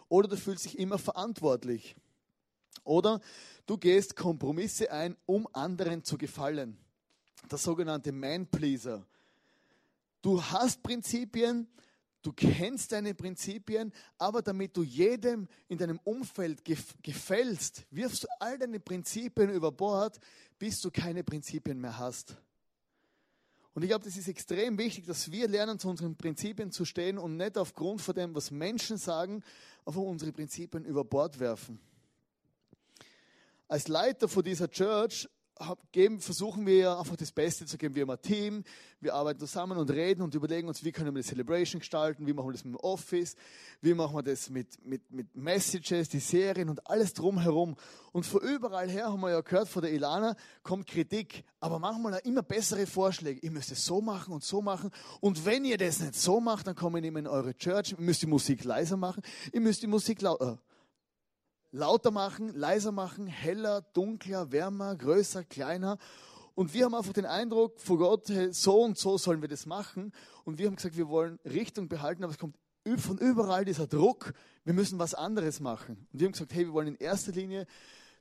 Oder 0.09 0.27
du 0.27 0.35
fühlst 0.35 0.65
dich 0.65 0.77
immer 0.77 0.97
verantwortlich. 0.97 1.95
Oder 2.87 3.19
du 3.65 3.77
gehst 3.77 4.15
Kompromisse 4.15 4.91
ein, 4.91 5.15
um 5.25 5.47
anderen 5.53 6.03
zu 6.03 6.17
gefallen. 6.17 6.77
Der 7.51 7.57
sogenannte 7.57 8.11
Man-Pleaser. 8.11 9.05
Du 10.21 10.41
hast 10.41 10.81
Prinzipien, 10.81 11.67
Du 12.23 12.33
kennst 12.33 12.91
deine 12.91 13.13
Prinzipien, 13.13 13.93
aber 14.17 14.41
damit 14.41 14.75
du 14.75 14.83
jedem 14.83 15.47
in 15.69 15.77
deinem 15.77 15.97
Umfeld 16.03 16.61
gefällst, 17.01 17.85
wirfst 17.89 18.25
du 18.25 18.27
all 18.39 18.57
deine 18.57 18.81
Prinzipien 18.81 19.49
über 19.49 19.71
Bord, 19.71 20.19
bis 20.59 20.81
du 20.81 20.91
keine 20.91 21.23
Prinzipien 21.23 21.79
mehr 21.79 21.97
hast. 21.97 22.35
Und 23.73 23.83
ich 23.83 23.89
glaube, 23.89 24.03
das 24.03 24.17
ist 24.17 24.27
extrem 24.27 24.77
wichtig, 24.77 25.05
dass 25.05 25.31
wir 25.31 25.47
lernen, 25.47 25.79
zu 25.79 25.87
unseren 25.87 26.17
Prinzipien 26.17 26.69
zu 26.69 26.83
stehen 26.83 27.17
und 27.17 27.37
nicht 27.37 27.57
aufgrund 27.57 28.01
von 28.01 28.15
dem, 28.15 28.35
was 28.35 28.51
Menschen 28.51 28.97
sagen, 28.97 29.41
auf 29.85 29.95
unsere 29.95 30.33
Prinzipien 30.33 30.83
über 30.83 31.05
Bord 31.05 31.39
werfen. 31.39 31.79
Als 33.69 33.89
Leiter 33.89 34.29
von 34.29 34.43
dieser 34.43 34.69
Church 34.69 35.27
versuchen 36.19 36.65
wir 36.65 36.97
einfach 36.97 37.17
das 37.17 37.31
Beste 37.31 37.65
zu 37.65 37.77
geben. 37.77 37.95
Wir 37.95 38.03
haben 38.03 38.11
ein 38.11 38.21
Team, 38.21 38.63
wir 39.01 39.13
arbeiten 39.13 39.39
zusammen 39.39 39.77
und 39.77 39.89
reden 39.89 40.21
und 40.21 40.33
überlegen 40.35 40.67
uns, 40.67 40.85
wie 40.85 40.91
können 40.91 41.13
wir 41.13 41.21
die 41.21 41.27
Celebration 41.27 41.79
gestalten, 41.79 42.27
wie 42.27 42.33
machen 42.33 42.47
wir 42.47 42.53
das 42.53 42.63
mit 42.63 42.75
dem 42.75 42.79
Office, 42.79 43.35
wie 43.81 43.93
machen 43.93 44.15
wir 44.15 44.23
das 44.23 44.49
mit, 44.49 44.85
mit, 44.85 45.11
mit 45.11 45.35
Messages, 45.35 46.07
die 46.09 46.19
Serien 46.19 46.69
und 46.69 46.87
alles 46.87 47.13
drumherum. 47.13 47.75
Und 48.13 48.25
von 48.25 48.41
überall 48.41 48.89
her 48.89 49.07
haben 49.07 49.19
wir 49.19 49.31
ja 49.31 49.41
gehört, 49.41 49.67
von 49.67 49.81
der 49.81 49.91
Ilana 49.91 50.35
kommt 50.63 50.87
Kritik, 50.87 51.43
aber 51.59 51.79
manchmal 51.79 52.13
auch 52.13 52.23
immer 52.23 52.43
bessere 52.43 52.85
Vorschläge. 52.85 53.39
Ihr 53.41 53.51
müsst 53.51 53.71
es 53.71 53.83
so 53.83 53.99
machen 53.99 54.33
und 54.33 54.43
so 54.43 54.61
machen. 54.61 54.91
Und 55.19 55.45
wenn 55.45 55.65
ihr 55.65 55.77
das 55.77 55.99
nicht 55.99 56.15
so 56.15 56.39
macht, 56.39 56.67
dann 56.67 56.75
kommen 56.75 57.03
wir 57.03 57.19
in 57.19 57.27
eure 57.27 57.55
Church, 57.57 57.91
ihr 57.91 57.99
müsst 57.99 58.21
die 58.21 58.27
Musik 58.27 58.63
leiser 58.63 58.95
machen, 58.95 59.23
ihr 59.51 59.61
müsst 59.61 59.81
die 59.81 59.87
Musik 59.87 60.21
lauter. 60.21 60.59
Lauter 61.77 62.09
machen, 62.09 62.53
leiser 62.55 62.91
machen, 62.91 63.27
heller, 63.27 63.81
dunkler, 63.93 64.51
wärmer, 64.51 64.95
größer, 64.95 65.43
kleiner. 65.43 65.99
Und 66.55 66.73
wir 66.73 66.85
haben 66.85 66.95
einfach 66.95 67.13
den 67.13 67.27
Eindruck 67.27 67.79
vor 67.79 67.99
Gott, 67.99 68.31
so 68.49 68.81
und 68.81 68.97
so 68.97 69.19
sollen 69.19 69.41
wir 69.41 69.47
das 69.47 69.67
machen. 69.67 70.11
Und 70.43 70.57
wir 70.57 70.65
haben 70.65 70.75
gesagt, 70.75 70.97
wir 70.97 71.07
wollen 71.07 71.39
Richtung 71.45 71.87
behalten, 71.87 72.23
aber 72.23 72.31
es 72.31 72.39
kommt 72.39 72.55
von 72.97 73.19
überall 73.19 73.63
dieser 73.63 73.85
Druck, 73.85 74.33
wir 74.63 74.73
müssen 74.73 74.97
was 74.97 75.13
anderes 75.13 75.59
machen. 75.59 76.07
Und 76.11 76.19
wir 76.19 76.25
haben 76.25 76.31
gesagt, 76.31 76.53
hey, 76.53 76.65
wir 76.65 76.73
wollen 76.73 76.87
in 76.87 76.95
erster 76.95 77.31
Linie 77.31 77.67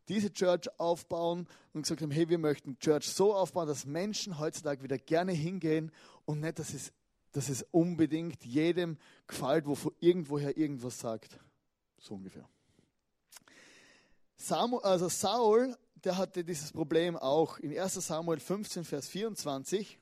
diese 0.08 0.30
Church 0.30 0.68
aufbauen 0.78 1.46
und 1.72 1.82
gesagt 1.82 2.02
haben, 2.02 2.10
hey, 2.10 2.28
wir 2.28 2.38
möchten 2.38 2.78
Church 2.78 3.08
so 3.08 3.34
aufbauen, 3.34 3.68
dass 3.68 3.86
Menschen 3.86 4.38
heutzutage 4.38 4.82
wieder 4.82 4.98
gerne 4.98 5.32
hingehen 5.32 5.92
und 6.26 6.40
nicht, 6.40 6.58
dass 6.58 6.74
es, 6.74 6.92
dass 7.32 7.48
es 7.48 7.64
unbedingt 7.70 8.44
jedem 8.44 8.98
gefällt, 9.26 9.66
wo 9.66 9.76
irgendwoher 10.00 10.58
irgendwas 10.58 10.98
sagt. 10.98 11.40
So 11.98 12.16
ungefähr. 12.16 12.46
Samuel, 14.36 14.82
also 14.84 15.08
Saul, 15.08 15.76
der 16.04 16.18
hatte 16.18 16.44
dieses 16.44 16.72
Problem 16.72 17.16
auch. 17.16 17.58
In 17.58 17.76
1 17.76 17.94
Samuel 17.94 18.38
15, 18.38 18.84
Vers 18.84 19.08
24. 19.08 19.98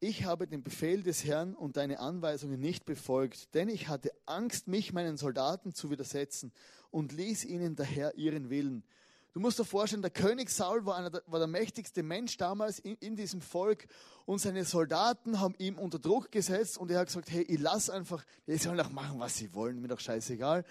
Ich 0.00 0.24
habe 0.24 0.46
den 0.46 0.62
Befehl 0.62 1.02
des 1.02 1.24
Herrn 1.24 1.54
und 1.54 1.78
deine 1.78 1.98
Anweisungen 2.00 2.60
nicht 2.60 2.84
befolgt, 2.84 3.54
denn 3.54 3.70
ich 3.70 3.88
hatte 3.88 4.12
Angst, 4.26 4.68
mich 4.68 4.92
meinen 4.92 5.16
Soldaten 5.16 5.72
zu 5.72 5.90
widersetzen 5.90 6.52
und 6.90 7.12
ließ 7.12 7.46
ihnen 7.46 7.74
daher 7.76 8.14
ihren 8.16 8.50
Willen. 8.50 8.84
Du 9.32 9.40
musst 9.40 9.58
dir 9.58 9.64
vorstellen, 9.64 10.02
der 10.02 10.12
König 10.12 10.50
Saul 10.50 10.84
war, 10.86 10.96
einer, 10.96 11.10
war 11.26 11.38
der 11.38 11.48
mächtigste 11.48 12.02
Mensch 12.02 12.36
damals 12.36 12.78
in, 12.78 12.96
in, 13.00 13.16
diesem 13.16 13.40
Volk 13.40 13.86
und 14.26 14.38
seine 14.38 14.64
Soldaten 14.64 15.40
haben 15.40 15.54
ihm 15.58 15.78
unter 15.78 15.98
Druck 15.98 16.30
gesetzt 16.30 16.78
und 16.78 16.90
er 16.90 17.00
hat 17.00 17.06
gesagt, 17.06 17.30
hey, 17.30 17.42
ich 17.42 17.58
lass 17.58 17.90
einfach, 17.90 18.22
die 18.46 18.58
sollen 18.58 18.76
doch 18.76 18.90
machen, 18.90 19.18
was 19.18 19.36
sie 19.36 19.52
wollen, 19.54 19.80
mir 19.80 19.88
doch 19.88 20.00
scheißegal. 20.00 20.64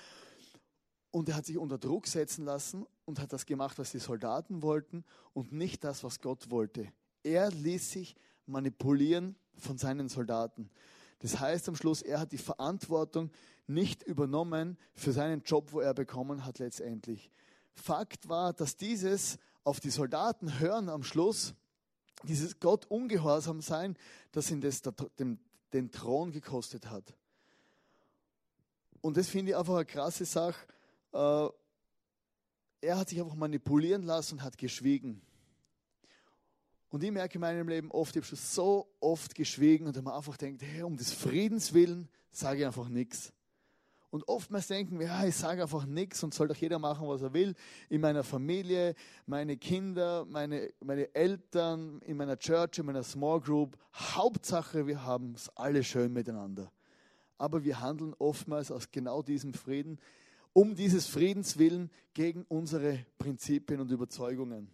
Und 1.13 1.29
er 1.29 1.35
hat 1.35 1.45
sich 1.45 1.59
unter 1.59 1.77
Druck 1.77 2.07
setzen 2.07 2.43
lassen 2.43 2.87
und 3.05 3.19
hat 3.19 3.31
das 3.33 3.45
gemacht, 3.45 3.77
was 3.77 3.91
die 3.91 3.99
Soldaten 3.99 4.63
wollten 4.63 5.05
und 5.33 5.51
nicht 5.51 5.83
das, 5.83 6.03
was 6.03 6.21
Gott 6.21 6.49
wollte. 6.49 6.91
Er 7.21 7.51
ließ 7.51 7.91
sich 7.91 8.15
manipulieren 8.47 9.35
von 9.55 9.77
seinen 9.77 10.09
Soldaten. 10.09 10.71
Das 11.19 11.39
heißt 11.39 11.69
am 11.69 11.75
Schluss, 11.75 12.01
er 12.01 12.19
hat 12.19 12.31
die 12.31 12.39
Verantwortung 12.39 13.29
nicht 13.67 14.01
übernommen 14.01 14.75
für 14.95 15.11
seinen 15.11 15.43
Job, 15.43 15.71
wo 15.71 15.81
er 15.81 15.93
bekommen 15.93 16.45
hat 16.45 16.57
letztendlich. 16.57 17.29
Fakt 17.75 18.27
war, 18.27 18.51
dass 18.51 18.75
dieses 18.75 19.37
auf 19.63 19.79
die 19.79 19.91
Soldaten 19.91 20.59
hören 20.59 20.89
am 20.89 21.03
Schluss, 21.03 21.53
dieses 22.23 22.59
Gott 22.59 22.87
ungehorsam 22.87 23.61
sein, 23.61 23.97
dass 24.31 24.49
ihn 24.49 24.61
das 24.61 24.81
den, 25.19 25.39
den 25.73 25.91
Thron 25.91 26.31
gekostet 26.31 26.89
hat. 26.89 27.13
Und 29.01 29.15
das 29.15 29.29
finde 29.29 29.51
ich 29.51 29.57
einfach 29.57 29.75
eine 29.75 29.85
krasse 29.85 30.25
Sache. 30.25 30.65
Äh, 31.13 31.47
er 32.81 32.97
hat 32.97 33.09
sich 33.09 33.21
einfach 33.21 33.35
manipulieren 33.35 34.03
lassen 34.03 34.35
und 34.35 34.43
hat 34.43 34.57
geschwiegen. 34.57 35.21
Und 36.89 37.03
ich 37.03 37.11
merke 37.11 37.35
in 37.35 37.41
meinem 37.41 37.67
Leben 37.67 37.89
oft, 37.91 38.15
ich 38.15 38.21
habe 38.21 38.27
schon 38.27 38.37
so 38.37 38.87
oft 38.99 39.33
geschwiegen 39.33 39.87
und 39.87 40.03
man 40.03 40.13
einfach 40.13 40.37
denkt, 40.37 40.61
hey, 40.61 40.83
um 40.83 40.95
des 40.95 41.11
Friedens 41.11 41.73
willen 41.73 42.07
sage 42.31 42.59
ich 42.59 42.65
einfach 42.65 42.89
nichts. 42.89 43.33
Und 44.13 44.27
oftmals 44.27 44.67
denken 44.67 44.99
wir, 44.99 45.07
ja, 45.07 45.25
ich 45.25 45.35
sage 45.35 45.63
einfach 45.63 45.87
nichts 45.87 46.23
und 46.23 46.35
soll 46.35 46.47
doch 46.47 46.55
jeder 46.55 46.77
machen, 46.77 47.07
was 47.07 47.23
er 47.23 47.33
will. 47.33 47.55
In 47.89 47.99
meiner 47.99 48.23
Familie, 48.23 48.93
meine 49.25 49.57
Kinder, 49.57 50.23
meine, 50.25 50.71
meine 50.81 51.15
Eltern, 51.15 51.99
in 52.01 52.17
meiner 52.17 52.37
Church, 52.37 52.77
in 52.77 52.85
meiner 52.85 53.01
Small 53.01 53.41
Group. 53.41 53.75
Hauptsache, 53.91 54.85
wir 54.85 55.03
haben 55.03 55.33
es 55.33 55.49
alle 55.55 55.83
schön 55.83 56.13
miteinander. 56.13 56.71
Aber 57.39 57.63
wir 57.63 57.79
handeln 57.79 58.13
oftmals 58.19 58.69
aus 58.71 58.91
genau 58.91 59.23
diesem 59.23 59.55
Frieden, 59.55 59.97
um 60.53 60.75
dieses 60.75 61.07
Friedens 61.07 61.57
willen 61.57 61.89
gegen 62.13 62.45
unsere 62.47 63.05
Prinzipien 63.17 63.79
und 63.81 63.91
Überzeugungen. 63.91 64.69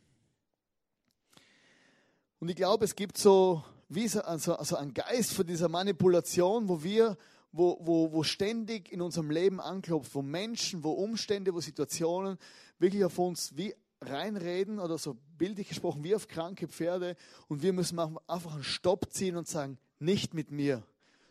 Und 2.39 2.49
ich 2.49 2.55
glaube, 2.55 2.85
es 2.85 2.95
gibt 2.95 3.17
so, 3.17 3.63
wie 3.89 4.07
so 4.07 4.21
also, 4.21 4.55
also 4.55 4.75
einen 4.75 4.93
Geist 4.93 5.33
von 5.33 5.47
dieser 5.47 5.67
Manipulation, 5.67 6.69
wo 6.69 6.83
wir, 6.83 7.17
wo, 7.51 7.79
wo, 7.81 8.11
wo 8.11 8.23
ständig 8.23 8.91
in 8.91 9.01
unserem 9.01 9.31
Leben 9.31 9.59
anklopft, 9.59 10.13
wo 10.13 10.21
Menschen, 10.21 10.83
wo 10.83 10.91
Umstände, 10.91 11.53
wo 11.53 11.59
Situationen 11.59 12.37
wirklich 12.77 13.03
auf 13.03 13.17
uns 13.17 13.57
wie 13.57 13.73
reinreden 14.01 14.79
oder 14.79 14.97
so 14.97 15.17
bildlich 15.37 15.67
gesprochen 15.67 16.03
wie 16.03 16.15
auf 16.15 16.27
kranke 16.27 16.67
Pferde 16.67 17.15
und 17.47 17.61
wir 17.61 17.73
müssen 17.73 17.99
einfach 17.99 18.53
einen 18.53 18.63
Stopp 18.63 19.11
ziehen 19.11 19.35
und 19.35 19.47
sagen, 19.47 19.77
nicht 19.99 20.33
mit 20.33 20.51
mir. 20.51 20.83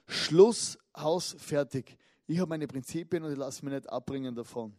Schluss, 0.06 0.78
Haus, 0.96 1.37
fertig. 1.38 1.96
Ich 2.31 2.38
habe 2.38 2.51
meine 2.51 2.67
Prinzipien 2.67 3.25
und 3.25 3.33
ich 3.33 3.38
lasse 3.38 3.64
mich 3.64 3.73
nicht 3.73 3.88
abbringen 3.88 4.35
davon. 4.35 4.75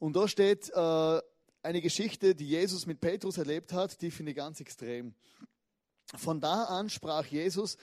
Und 0.00 0.16
da 0.16 0.26
steht, 0.26 0.68
äh, 0.70 1.20
eine 1.62 1.80
Geschichte, 1.80 2.34
die 2.34 2.48
Jesus 2.48 2.84
mit 2.84 3.00
Petrus 3.00 3.38
erlebt 3.38 3.72
hat, 3.72 4.02
die 4.02 4.10
finde 4.10 4.32
ich 4.32 4.36
ganz 4.36 4.60
extrem. 4.60 5.14
Von 6.16 6.40
da 6.40 6.64
an 6.64 6.90
sprach 6.90 7.26
Jesus 7.26 7.76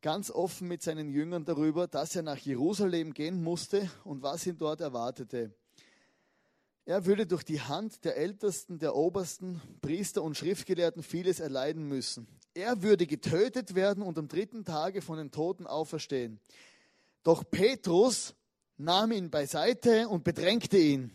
ganz 0.00 0.30
offen 0.30 0.68
mit 0.68 0.82
seinen 0.82 1.10
Jüngern 1.10 1.44
darüber, 1.44 1.86
dass 1.86 2.16
er 2.16 2.22
nach 2.22 2.38
Jerusalem 2.38 3.12
gehen 3.12 3.42
musste 3.42 3.90
und 4.04 4.22
was 4.22 4.46
ihn 4.46 4.56
dort 4.56 4.80
erwartete. 4.80 5.54
Er 6.86 7.04
würde 7.04 7.26
durch 7.26 7.42
die 7.42 7.60
Hand 7.60 8.06
der 8.06 8.16
Ältesten, 8.16 8.78
der 8.78 8.94
Obersten, 8.94 9.60
Priester 9.82 10.22
und 10.22 10.34
Schriftgelehrten 10.34 11.02
vieles 11.02 11.40
erleiden 11.40 11.86
müssen. 11.86 12.26
Er 12.54 12.80
würde 12.80 13.06
getötet 13.06 13.74
werden 13.74 14.02
und 14.02 14.16
am 14.16 14.28
dritten 14.28 14.64
Tage 14.64 15.02
von 15.02 15.18
den 15.18 15.30
Toten 15.30 15.66
auferstehen. 15.66 16.40
Doch 17.26 17.42
Petrus 17.50 18.36
nahm 18.76 19.10
ihn 19.10 19.30
beiseite 19.30 20.08
und 20.08 20.22
bedrängte 20.22 20.78
ihn. 20.78 21.10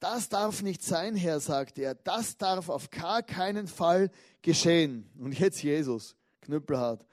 Das 0.00 0.28
darf 0.28 0.62
nicht 0.62 0.82
sein, 0.82 1.14
Herr, 1.14 1.38
sagte 1.38 1.82
er. 1.82 1.94
Das 1.94 2.36
darf 2.36 2.68
auf 2.68 2.90
gar 2.90 3.22
keinen 3.22 3.68
Fall 3.68 4.10
geschehen. 4.42 5.08
Und 5.16 5.38
jetzt 5.38 5.62
Jesus, 5.62 6.16
knüppelhart. 6.40 7.06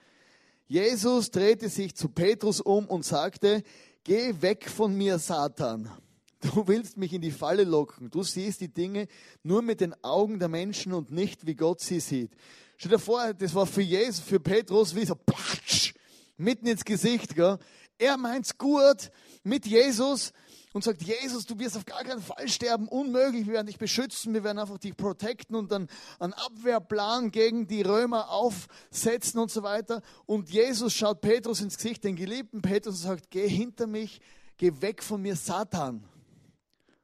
Jesus 0.65 1.29
drehte 1.29 1.69
sich 1.69 1.95
zu 1.95 2.09
Petrus 2.09 2.61
um 2.61 2.87
und 2.87 3.05
sagte, 3.05 3.61
geh 4.03 4.33
weg 4.41 4.67
von 4.67 4.97
mir, 4.97 5.19
Satan. 5.19 5.91
Du 6.39 6.67
willst 6.67 6.97
mich 6.97 7.13
in 7.13 7.21
die 7.21 7.29
Falle 7.29 7.63
locken. 7.63 8.09
Du 8.09 8.23
siehst 8.23 8.59
die 8.61 8.73
Dinge 8.73 9.07
nur 9.43 9.61
mit 9.61 9.81
den 9.81 9.93
Augen 10.03 10.39
der 10.39 10.47
Menschen 10.47 10.93
und 10.93 11.11
nicht, 11.11 11.45
wie 11.45 11.53
Gott 11.53 11.81
sie 11.81 11.99
sieht. 11.99 12.31
Stell 12.75 12.93
dir 12.93 12.97
vor, 12.97 13.35
das 13.35 13.53
war 13.53 13.67
für 13.67 13.83
Jesus, 13.83 14.19
für 14.19 14.39
Petrus 14.39 14.95
wie 14.95 15.05
so 15.05 15.13
platsch, 15.13 15.93
mitten 16.37 16.65
ins 16.65 16.83
Gesicht. 16.83 17.35
Gell? 17.35 17.59
Er 18.01 18.17
meint's 18.17 18.57
gut 18.57 19.11
mit 19.43 19.67
Jesus, 19.67 20.33
und 20.73 20.83
sagt, 20.83 21.03
Jesus, 21.03 21.45
du 21.45 21.59
wirst 21.59 21.75
auf 21.75 21.85
gar 21.85 22.03
keinen 22.03 22.21
Fall 22.21 22.47
sterben, 22.47 22.87
unmöglich, 22.87 23.45
wir 23.45 23.53
werden 23.53 23.67
dich 23.67 23.77
beschützen, 23.77 24.33
wir 24.33 24.43
werden 24.43 24.57
einfach 24.57 24.77
dich 24.77 24.95
protecten 24.95 25.55
und 25.55 25.71
dann 25.71 25.87
einen 26.19 26.33
Abwehrplan 26.33 27.31
gegen 27.31 27.67
die 27.67 27.81
Römer 27.81 28.29
aufsetzen 28.29 29.39
und 29.39 29.51
so 29.51 29.63
weiter. 29.63 30.01
Und 30.25 30.49
Jesus 30.49 30.93
schaut 30.93 31.21
Petrus 31.21 31.61
ins 31.61 31.75
Gesicht, 31.75 32.03
den 32.03 32.15
geliebten 32.15 32.61
Petrus, 32.61 32.95
und 32.95 33.01
sagt, 33.01 33.29
geh 33.29 33.47
hinter 33.47 33.85
mich, 33.85 34.21
geh 34.57 34.71
weg 34.79 35.03
von 35.03 35.21
mir, 35.21 35.35
Satan. 35.35 36.03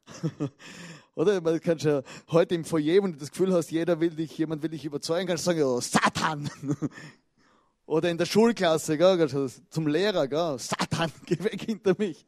Oder? 1.16 1.42
Man 1.42 1.60
kann 1.60 1.80
schon 1.80 2.04
heute 2.32 2.56
im 2.56 2.64
Foyer, 2.64 3.04
wenn 3.04 3.14
du 3.14 3.20
das 3.20 3.32
Gefühl 3.32 3.54
hast, 3.54 3.70
jeder 3.70 4.00
will 4.00 4.12
dich, 4.12 4.38
jemand 4.38 4.64
will 4.64 4.70
dich 4.70 4.86
überzeugen, 4.86 5.28
kannst 5.28 5.46
du 5.46 5.52
sagen, 5.52 5.64
oh, 5.64 5.82
Satan. 5.82 6.50
Oder 7.88 8.12
in 8.12 8.18
der 8.18 8.26
Schulklasse, 8.26 8.98
gell, 8.98 9.50
zum 9.70 9.88
Lehrer, 9.88 10.28
gell, 10.28 10.60
Satan, 10.60 11.10
geh 11.26 11.42
weg 11.42 11.62
hinter 11.62 11.96
mich. 11.98 12.26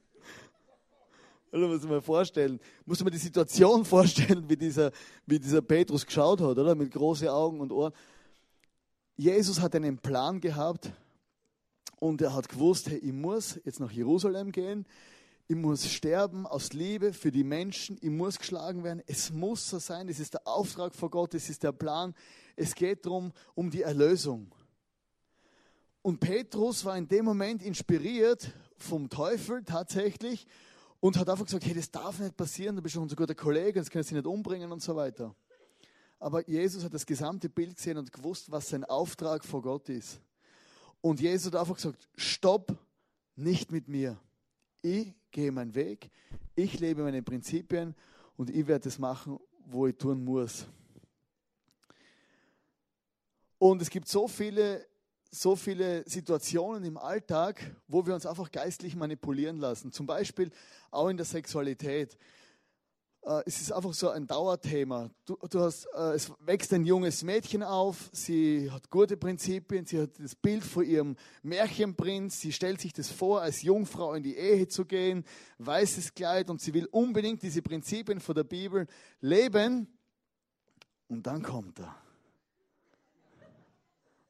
Oder 1.52 1.67
muss 1.67 1.84
man 1.84 2.02
vorstellen, 2.02 2.62
muss 2.86 3.04
man 3.04 3.12
die 3.12 3.19
Situation 3.19 3.84
vorstellen, 3.86 4.50
wie 4.50 4.56
dieser, 4.56 4.91
wie 5.26 5.38
dieser 5.38 5.62
Petrus 5.62 6.06
geschaut 6.06 6.39
hat, 6.39 6.58
oder? 6.58 6.76
Mit 6.76 6.91
großen 6.91 7.28
Augen 7.28 7.60
und 7.60 7.74
Ohren. 7.74 7.91
Jesus 9.17 9.60
hat 9.60 9.76
einen 9.76 9.98
Plan 9.98 10.39
gehabt 10.39 10.93
und 12.00 12.22
er 12.22 12.34
hat 12.34 12.48
gewusst, 12.48 12.89
hey, 12.89 13.00
ich 13.00 13.12
muss 13.12 13.60
jetzt 13.65 13.82
nach 13.82 13.91
Jerusalem 13.91 14.54
gehen, 14.54 14.86
ich 15.50 15.58
muss 15.58 15.89
sterben 15.91 16.48
aus 16.48 16.72
Liebe 16.72 17.12
für 17.12 17.32
die 17.32 17.43
Menschen, 17.43 17.98
ich 18.00 18.12
muss 18.12 18.39
geschlagen 18.39 18.86
werden, 18.86 19.04
es 19.08 19.34
muss 19.34 19.69
so 19.69 19.80
sein, 19.80 20.08
es 20.08 20.22
ist 20.22 20.36
der 20.36 20.48
Auftrag 20.48 20.95
vor 20.95 21.10
Gott, 21.10 21.34
es 21.34 21.50
ist 21.50 21.63
der 21.63 21.74
Plan, 21.74 22.15
es 22.56 22.76
geht 22.76 23.06
darum, 23.06 23.34
um 23.56 23.69
die 23.69 23.82
Erlösung. 23.82 24.50
Und 26.01 26.19
Petrus 26.19 26.85
war 26.85 26.97
in 26.97 27.07
dem 27.07 27.25
Moment 27.25 27.62
inspiriert 27.62 28.51
vom 28.77 29.09
Teufel 29.09 29.63
tatsächlich 29.63 30.47
und 30.99 31.17
hat 31.17 31.29
einfach 31.29 31.45
gesagt, 31.45 31.65
hey, 31.65 31.73
das 31.73 31.91
darf 31.91 32.19
nicht 32.19 32.38
passieren, 32.38 32.75
du 32.75 32.81
bist 32.81 32.93
schon 32.93 33.03
unser 33.03 33.15
guter 33.15 33.35
Kollege, 33.35 33.79
das 33.79 33.89
kannst 33.89 34.12
du 34.12 34.15
nicht 34.15 34.27
umbringen 34.27 34.71
und 34.71 34.81
so 34.81 34.95
weiter. 34.95 35.35
Aber 36.19 36.47
Jesus 36.47 36.83
hat 36.83 36.93
das 36.93 37.05
gesamte 37.05 37.49
Bild 37.49 37.75
gesehen 37.75 37.97
und 37.97 38.12
gewusst, 38.12 38.51
was 38.51 38.69
sein 38.69 38.83
Auftrag 38.83 39.43
vor 39.45 39.62
Gott 39.62 39.88
ist. 39.89 40.19
Und 41.01 41.21
Jesus 41.21 41.53
hat 41.53 41.59
einfach 41.59 41.75
gesagt, 41.75 42.09
stopp, 42.15 42.77
nicht 43.35 43.71
mit 43.71 43.88
mir. 43.88 44.17
Ich 44.81 45.13
gehe 45.31 45.51
meinen 45.51 45.75
Weg, 45.75 46.09
ich 46.55 46.79
lebe 46.79 47.03
meine 47.03 47.21
Prinzipien 47.21 47.95
und 48.35 48.49
ich 48.49 48.67
werde 48.67 48.85
das 48.85 48.99
machen, 48.99 49.39
wo 49.65 49.88
ich 49.88 49.95
tun 49.95 50.23
muss. 50.23 50.65
Und 53.57 53.81
es 53.81 53.89
gibt 53.89 54.07
so 54.07 54.27
viele 54.27 54.85
so 55.31 55.55
viele 55.55 56.03
Situationen 56.09 56.83
im 56.83 56.97
Alltag, 56.97 57.75
wo 57.87 58.05
wir 58.05 58.15
uns 58.15 58.25
einfach 58.25 58.51
geistlich 58.51 58.95
manipulieren 58.95 59.57
lassen. 59.57 59.91
Zum 59.91 60.05
Beispiel 60.05 60.51
auch 60.91 61.09
in 61.09 61.17
der 61.17 61.25
Sexualität. 61.25 62.17
Äh, 63.21 63.43
es 63.45 63.61
ist 63.61 63.71
einfach 63.71 63.93
so 63.93 64.09
ein 64.09 64.25
Dauerthema. 64.25 65.09
Du, 65.25 65.37
du 65.49 65.59
hast, 65.59 65.85
äh, 65.95 66.13
es 66.13 66.31
wächst 66.39 66.73
ein 66.73 66.85
junges 66.85 67.23
Mädchen 67.23 67.63
auf, 67.63 68.09
sie 68.11 68.71
hat 68.71 68.89
gute 68.89 69.17
Prinzipien, 69.17 69.85
sie 69.85 70.01
hat 70.01 70.11
das 70.19 70.35
Bild 70.35 70.63
von 70.63 70.85
ihrem 70.85 71.15
Märchenprinz, 71.43 72.39
sie 72.39 72.51
stellt 72.51 72.81
sich 72.81 72.93
das 72.93 73.09
vor, 73.09 73.41
als 73.41 73.61
Jungfrau 73.61 74.13
in 74.13 74.23
die 74.23 74.35
Ehe 74.35 74.67
zu 74.67 74.85
gehen, 74.85 75.25
weißes 75.59 76.13
Kleid 76.13 76.49
und 76.49 76.61
sie 76.61 76.73
will 76.73 76.87
unbedingt 76.87 77.43
diese 77.43 77.61
Prinzipien 77.61 78.19
von 78.19 78.35
der 78.35 78.45
Bibel 78.45 78.87
leben. 79.21 79.87
Und 81.07 81.25
dann 81.25 81.43
kommt 81.43 81.79
er. 81.79 81.95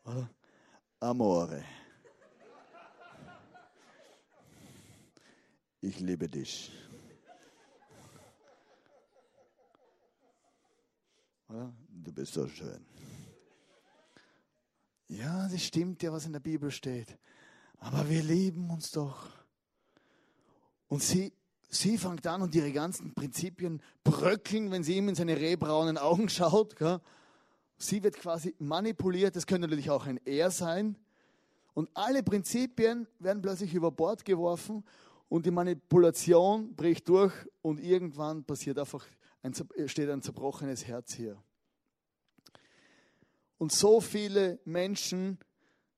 Oder? 0.06 0.30
Amore. 1.00 1.64
Ich 5.82 6.00
liebe 6.00 6.28
dich. 6.28 6.72
Du 11.48 12.14
bist 12.14 12.34
so 12.34 12.48
schön. 12.48 12.86
Ja, 15.08 15.48
das 15.48 15.64
stimmt 15.64 16.04
ja, 16.04 16.12
was 16.12 16.26
in 16.26 16.34
der 16.34 16.42
Bibel 16.42 16.70
steht. 16.70 17.18
Aber 17.80 18.10
wir 18.10 18.22
lieben 18.22 18.70
uns 18.70 18.92
doch. 18.92 19.30
Und 20.88 21.02
sie, 21.02 21.32
sie 21.70 21.98
fängt 21.98 22.28
an 22.28 22.42
und 22.42 22.54
ihre 22.54 22.74
ganzen 22.74 23.14
Prinzipien 23.14 23.82
bröckeln, 24.04 24.70
wenn 24.70 24.84
sie 24.84 24.98
ihm 24.98 25.08
in 25.08 25.16
seine 25.16 25.38
rehbraunen 25.38 25.98
Augen 25.98 26.28
schaut. 26.28 26.76
Gell? 26.76 27.00
Sie 27.80 28.04
wird 28.04 28.18
quasi 28.18 28.54
manipuliert. 28.60 29.36
Das 29.36 29.48
könnte 29.48 29.68
natürlich 29.68 29.90
auch 29.90 30.06
ein 30.06 30.20
Er 30.26 30.52
sein. 30.52 30.98
Und 31.74 31.90
alle 31.94 32.22
Prinzipien 32.22 33.08
werden 33.20 33.42
plötzlich 33.42 33.74
über 33.74 33.90
Bord 33.90 34.26
geworfen 34.26 34.84
und 35.30 35.46
die 35.46 35.52
Manipulation 35.52 36.76
bricht 36.76 37.08
durch 37.08 37.34
und 37.62 37.80
irgendwann 37.80 38.44
passiert 38.44 38.78
einfach 38.80 39.06
ein, 39.44 39.54
steht 39.86 40.10
ein 40.10 40.22
zerbrochenes 40.22 40.86
Herz 40.86 41.14
hier. 41.14 41.42
Und 43.58 43.72
so 43.72 44.02
viele 44.02 44.60
Menschen 44.66 45.38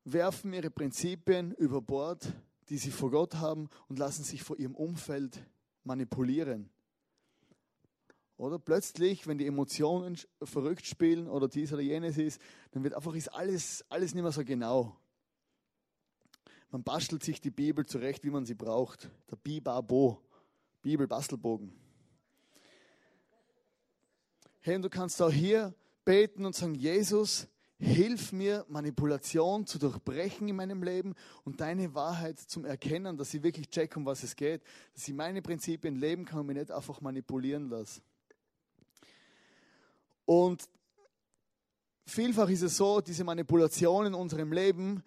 werfen 0.04 0.54
ihre 0.54 0.70
Prinzipien 0.70 1.52
über 1.54 1.82
Bord, 1.82 2.32
die 2.70 2.78
sie 2.78 2.91
vor 2.91 3.10
Gott 3.10 3.36
haben 3.36 3.70
und 3.88 3.98
lassen 3.98 4.24
sich 4.24 4.44
vor 4.44 4.60
ihrem 4.60 4.76
Umfeld 4.76 5.44
manipulieren. 5.84 6.70
Oder 8.41 8.58
plötzlich, 8.58 9.27
wenn 9.27 9.38
die 9.38 9.45
Emotionen 9.45 10.17
verrückt 10.41 10.88
spielen 10.88 11.27
oder 11.27 11.47
dies 11.47 11.71
oder 11.73 11.84
jenes 11.84 12.17
ist, 12.17 12.41
dann 12.71 12.84
wird 12.84 12.95
einfach 12.95 13.13
ist 13.13 13.27
alles, 13.27 13.86
alles 13.88 14.15
nicht 14.15 14.23
mehr 14.23 14.32
so 14.32 14.43
genau. 14.43 14.97
Man 16.71 16.84
bastelt 16.84 17.23
sich 17.23 17.39
die 17.39 17.51
Bibel 17.51 17.86
zurecht, 17.86 18.23
wie 18.23 18.32
man 18.32 18.47
sie 18.47 18.56
braucht. 18.56 19.12
Der 19.30 19.36
Bibabo, 19.36 20.19
Bibelbastelbogen. 20.82 21.71
Hey, 24.62 24.75
und 24.75 24.82
du 24.82 24.89
kannst 24.89 25.21
auch 25.21 25.32
hier 25.32 25.75
beten 26.04 26.43
und 26.43 26.56
sagen, 26.56 26.73
Jesus, 26.73 27.47
hilf 27.77 28.32
mir, 28.32 28.65
Manipulation 28.69 29.67
zu 29.67 29.77
durchbrechen 29.77 30.47
in 30.47 30.56
meinem 30.56 30.82
Leben 30.82 31.13
und 31.43 31.62
deine 31.62 31.93
Wahrheit 31.93 32.39
zum 32.39 32.65
Erkennen, 32.65 33.17
dass 33.17 33.36
ich 33.36 33.43
wirklich 33.43 33.69
check, 33.69 33.95
um 33.95 34.06
was 34.08 34.23
es 34.23 34.36
geht, 34.36 34.63
dass 34.95 35.08
ich 35.08 35.13
meine 35.13 35.43
Prinzipien 35.43 35.95
leben 35.95 36.25
kann 36.25 36.39
und 36.39 36.47
mich 36.47 36.58
nicht 36.58 36.71
einfach 36.71 37.01
manipulieren 37.01 37.69
lasse. 37.69 38.01
Und 40.32 40.63
vielfach 42.06 42.48
ist 42.48 42.62
es 42.62 42.78
so, 42.78 43.02
diese 43.02 43.26
Manipulation 43.26 44.06
in 44.06 44.13
unserem 44.13 44.54
Leben, 44.54 45.04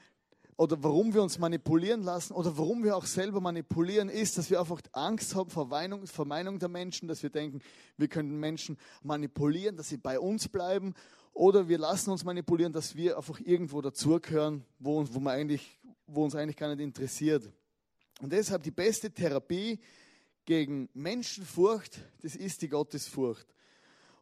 oder 0.58 0.82
warum 0.82 1.14
wir 1.14 1.22
uns 1.22 1.38
manipulieren 1.38 2.02
lassen, 2.02 2.34
oder 2.34 2.58
warum 2.58 2.84
wir 2.84 2.94
auch 2.94 3.06
selber 3.06 3.40
manipulieren, 3.40 4.10
ist, 4.10 4.36
dass 4.36 4.50
wir 4.50 4.60
einfach 4.60 4.82
Angst 4.92 5.34
haben 5.34 5.48
vor, 5.48 5.64
Meinung, 5.64 6.06
vor 6.06 6.26
Meinung 6.26 6.58
der 6.58 6.68
Menschen, 6.68 7.08
dass 7.08 7.22
wir 7.22 7.30
denken, 7.30 7.62
wir 7.96 8.08
können 8.08 8.38
Menschen 8.38 8.76
manipulieren, 9.02 9.78
dass 9.78 9.88
sie 9.88 9.96
bei 9.96 10.20
uns 10.20 10.46
bleiben, 10.46 10.92
oder 11.32 11.70
wir 11.70 11.78
lassen 11.78 12.10
uns 12.10 12.22
manipulieren, 12.22 12.74
dass 12.74 12.94
wir 12.94 13.16
einfach 13.16 13.40
irgendwo 13.40 13.80
dazugehören, 13.80 14.62
wo, 14.78 15.06
wo, 15.10 15.20
wo 16.06 16.24
uns 16.24 16.34
eigentlich 16.34 16.58
gar 16.58 16.68
nicht 16.68 16.84
interessiert. 16.84 17.50
Und 18.20 18.30
deshalb 18.30 18.62
die 18.62 18.70
beste 18.70 19.10
Therapie 19.10 19.80
gegen 20.44 20.90
Menschenfurcht, 20.92 21.98
das 22.20 22.36
ist 22.36 22.60
die 22.60 22.68
Gottesfurcht. 22.68 23.54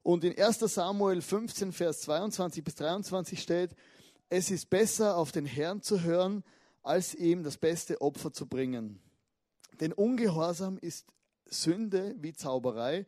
Und 0.03 0.25
in 0.25 0.37
1 0.37 0.59
Samuel 0.59 1.23
15, 1.23 1.73
Vers 1.73 2.01
22 2.03 2.65
bis 2.65 2.75
23 2.75 3.41
steht, 3.41 3.71
es 4.29 4.51
ist 4.51 4.71
besser, 4.71 5.17
auf 5.17 5.31
den 5.31 5.47
Herrn 5.47 5.83
zu 5.83 6.03
hören, 6.03 6.43
als 6.83 7.15
ihm 7.15 7.43
das 7.45 7.57
beste 7.57 8.01
Opfer 8.01 8.33
zu 8.33 8.47
bringen. 8.47 9.01
Denn 9.81 9.93
Ungehorsam 9.93 10.79
ist 10.79 11.07
Sünde 11.47 12.15
wie 12.19 12.33
Zauberei 12.33 13.07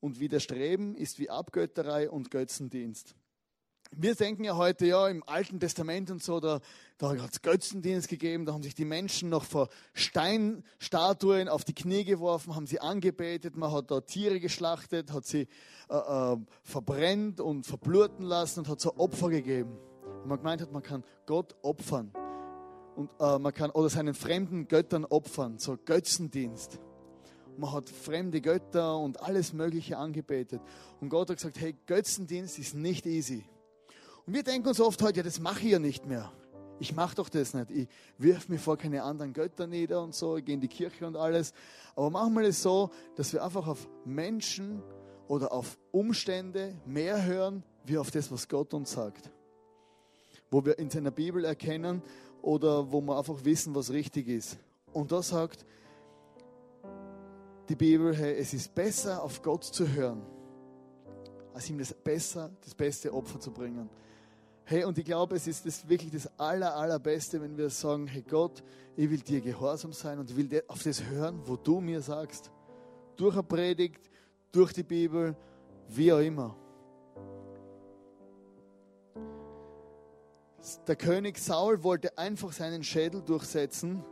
und 0.00 0.20
Widerstreben 0.20 0.94
ist 0.94 1.18
wie 1.18 1.28
Abgötterei 1.28 2.08
und 2.08 2.30
Götzendienst. 2.30 3.14
Wir 3.92 4.14
denken 4.14 4.44
ja 4.44 4.56
heute, 4.56 4.86
ja, 4.86 5.08
im 5.08 5.24
Alten 5.24 5.58
Testament 5.58 6.12
und 6.12 6.22
so, 6.22 6.38
da, 6.38 6.60
da 6.96 7.10
hat 7.10 7.32
es 7.32 7.42
Götzendienst 7.42 8.08
gegeben, 8.08 8.46
da 8.46 8.52
haben 8.52 8.62
sich 8.62 8.76
die 8.76 8.84
Menschen 8.84 9.28
noch 9.30 9.42
vor 9.42 9.68
Steinstatuen 9.94 11.48
auf 11.48 11.64
die 11.64 11.74
Knie 11.74 12.04
geworfen, 12.04 12.54
haben 12.54 12.68
sie 12.68 12.80
angebetet, 12.80 13.56
man 13.56 13.72
hat 13.72 13.90
da 13.90 14.00
Tiere 14.00 14.38
geschlachtet, 14.38 15.12
hat 15.12 15.26
sie 15.26 15.48
äh, 15.88 15.96
äh, 15.96 16.36
verbrennt 16.62 17.40
und 17.40 17.66
verbluten 17.66 18.24
lassen 18.24 18.60
und 18.60 18.68
hat 18.68 18.80
so 18.80 18.96
Opfer 18.96 19.28
gegeben. 19.28 19.76
Und 20.22 20.28
man 20.28 20.38
gemeint 20.38 20.62
hat, 20.62 20.70
man 20.70 20.84
kann 20.84 21.02
Gott 21.26 21.56
opfern 21.62 22.12
und 22.94 23.10
äh, 23.18 23.38
man 23.40 23.52
kann 23.52 23.70
oder 23.70 23.88
seinen 23.88 24.14
fremden 24.14 24.68
Göttern 24.68 25.04
opfern, 25.04 25.58
so 25.58 25.76
Götzendienst. 25.76 26.78
man 27.56 27.72
hat 27.72 27.88
fremde 27.88 28.40
Götter 28.40 28.96
und 28.98 29.20
alles 29.20 29.52
Mögliche 29.52 29.98
angebetet. 29.98 30.60
Und 31.00 31.08
Gott 31.08 31.28
hat 31.30 31.38
gesagt, 31.38 31.58
hey, 31.58 31.74
Götzendienst 31.86 32.58
ist 32.58 32.74
nicht 32.74 33.04
easy. 33.06 33.44
Und 34.30 34.36
wir 34.36 34.44
denken 34.44 34.68
uns 34.68 34.80
oft 34.80 35.02
heute, 35.02 35.16
ja, 35.16 35.22
das 35.24 35.40
mache 35.40 35.64
ich 35.64 35.72
ja 35.72 35.80
nicht 35.80 36.06
mehr. 36.06 36.30
Ich 36.78 36.94
mache 36.94 37.16
doch 37.16 37.28
das 37.28 37.52
nicht. 37.52 37.68
Ich 37.72 37.88
wirf 38.16 38.48
mir 38.48 38.60
vor 38.60 38.76
keine 38.76 39.02
anderen 39.02 39.32
Götter 39.32 39.66
nieder 39.66 40.04
und 40.04 40.14
so, 40.14 40.36
ich 40.36 40.44
gehe 40.44 40.54
in 40.54 40.60
die 40.60 40.68
Kirche 40.68 41.04
und 41.04 41.16
alles. 41.16 41.52
Aber 41.96 42.10
manchmal 42.10 42.44
ist 42.44 42.58
es 42.58 42.62
so, 42.62 42.90
dass 43.16 43.32
wir 43.32 43.42
einfach 43.42 43.66
auf 43.66 43.88
Menschen 44.04 44.84
oder 45.26 45.50
auf 45.50 45.76
Umstände 45.90 46.76
mehr 46.86 47.24
hören, 47.24 47.64
wie 47.84 47.98
auf 47.98 48.12
das, 48.12 48.30
was 48.30 48.46
Gott 48.46 48.72
uns 48.72 48.92
sagt. 48.92 49.32
Wo 50.48 50.64
wir 50.64 50.78
in 50.78 50.90
seiner 50.90 51.10
Bibel 51.10 51.44
erkennen 51.44 52.00
oder 52.40 52.92
wo 52.92 53.00
wir 53.00 53.18
einfach 53.18 53.44
wissen, 53.44 53.74
was 53.74 53.90
richtig 53.90 54.28
ist. 54.28 54.58
Und 54.92 55.10
da 55.10 55.24
sagt 55.24 55.66
die 57.68 57.74
Bibel, 57.74 58.14
hey, 58.14 58.36
es 58.38 58.54
ist 58.54 58.72
besser, 58.76 59.24
auf 59.24 59.42
Gott 59.42 59.64
zu 59.64 59.88
hören, 59.88 60.22
als 61.52 61.68
ihm 61.68 61.78
das 61.78 61.92
besser, 61.92 62.52
das 62.60 62.76
beste 62.76 63.12
Opfer 63.12 63.40
zu 63.40 63.50
bringen. 63.50 63.90
Hey, 64.70 64.84
und 64.84 64.96
ich 64.98 65.04
glaube, 65.04 65.34
es 65.34 65.48
ist 65.48 65.66
das 65.66 65.88
wirklich 65.88 66.12
das 66.12 66.30
aller, 66.38 66.76
allerbeste, 66.76 67.42
wenn 67.42 67.58
wir 67.58 67.70
sagen, 67.70 68.06
hey 68.06 68.22
Gott, 68.22 68.62
ich 68.94 69.10
will 69.10 69.18
dir 69.18 69.40
gehorsam 69.40 69.92
sein 69.92 70.20
und 70.20 70.36
will 70.36 70.62
auf 70.68 70.84
das 70.84 71.02
hören, 71.02 71.40
wo 71.44 71.56
du 71.56 71.80
mir 71.80 72.00
sagst. 72.00 72.52
Durch 73.16 73.34
eine 73.34 73.42
Predigt, 73.42 74.08
durch 74.52 74.72
die 74.72 74.84
Bibel, 74.84 75.36
wie 75.88 76.12
auch 76.12 76.20
immer. 76.20 76.54
Der 80.86 80.94
König 80.94 81.38
Saul 81.38 81.82
wollte 81.82 82.16
einfach 82.16 82.52
seinen 82.52 82.84
Schädel 82.84 83.22
durchsetzen 83.22 84.04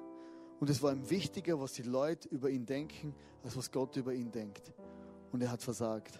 und 0.58 0.68
es 0.68 0.82
war 0.82 0.90
ihm 0.92 1.08
wichtiger, 1.08 1.60
was 1.60 1.74
die 1.74 1.82
Leute 1.82 2.28
über 2.30 2.50
ihn 2.50 2.66
denken, 2.66 3.14
als 3.44 3.56
was 3.56 3.70
Gott 3.70 3.94
über 3.94 4.12
ihn 4.12 4.32
denkt. 4.32 4.72
Und 5.30 5.40
er 5.40 5.52
hat 5.52 5.62
versagt. 5.62 6.18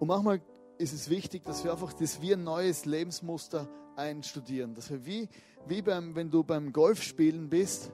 Und 0.00 0.08
manchmal 0.08 0.40
ist 0.78 0.92
es 0.92 1.08
wichtig, 1.08 1.44
dass 1.44 1.64
wir 1.64 1.72
einfach 1.72 1.92
das 1.92 2.20
wie 2.20 2.32
ein 2.32 2.44
neues 2.44 2.84
Lebensmuster 2.84 3.68
einstudieren. 3.96 4.74
Dass 4.74 4.90
wir 4.90 5.04
wie, 5.04 5.28
wie 5.66 5.82
beim, 5.82 6.14
wenn 6.14 6.30
du 6.30 6.42
beim 6.42 6.72
Golfspielen 6.72 7.48
bist 7.48 7.92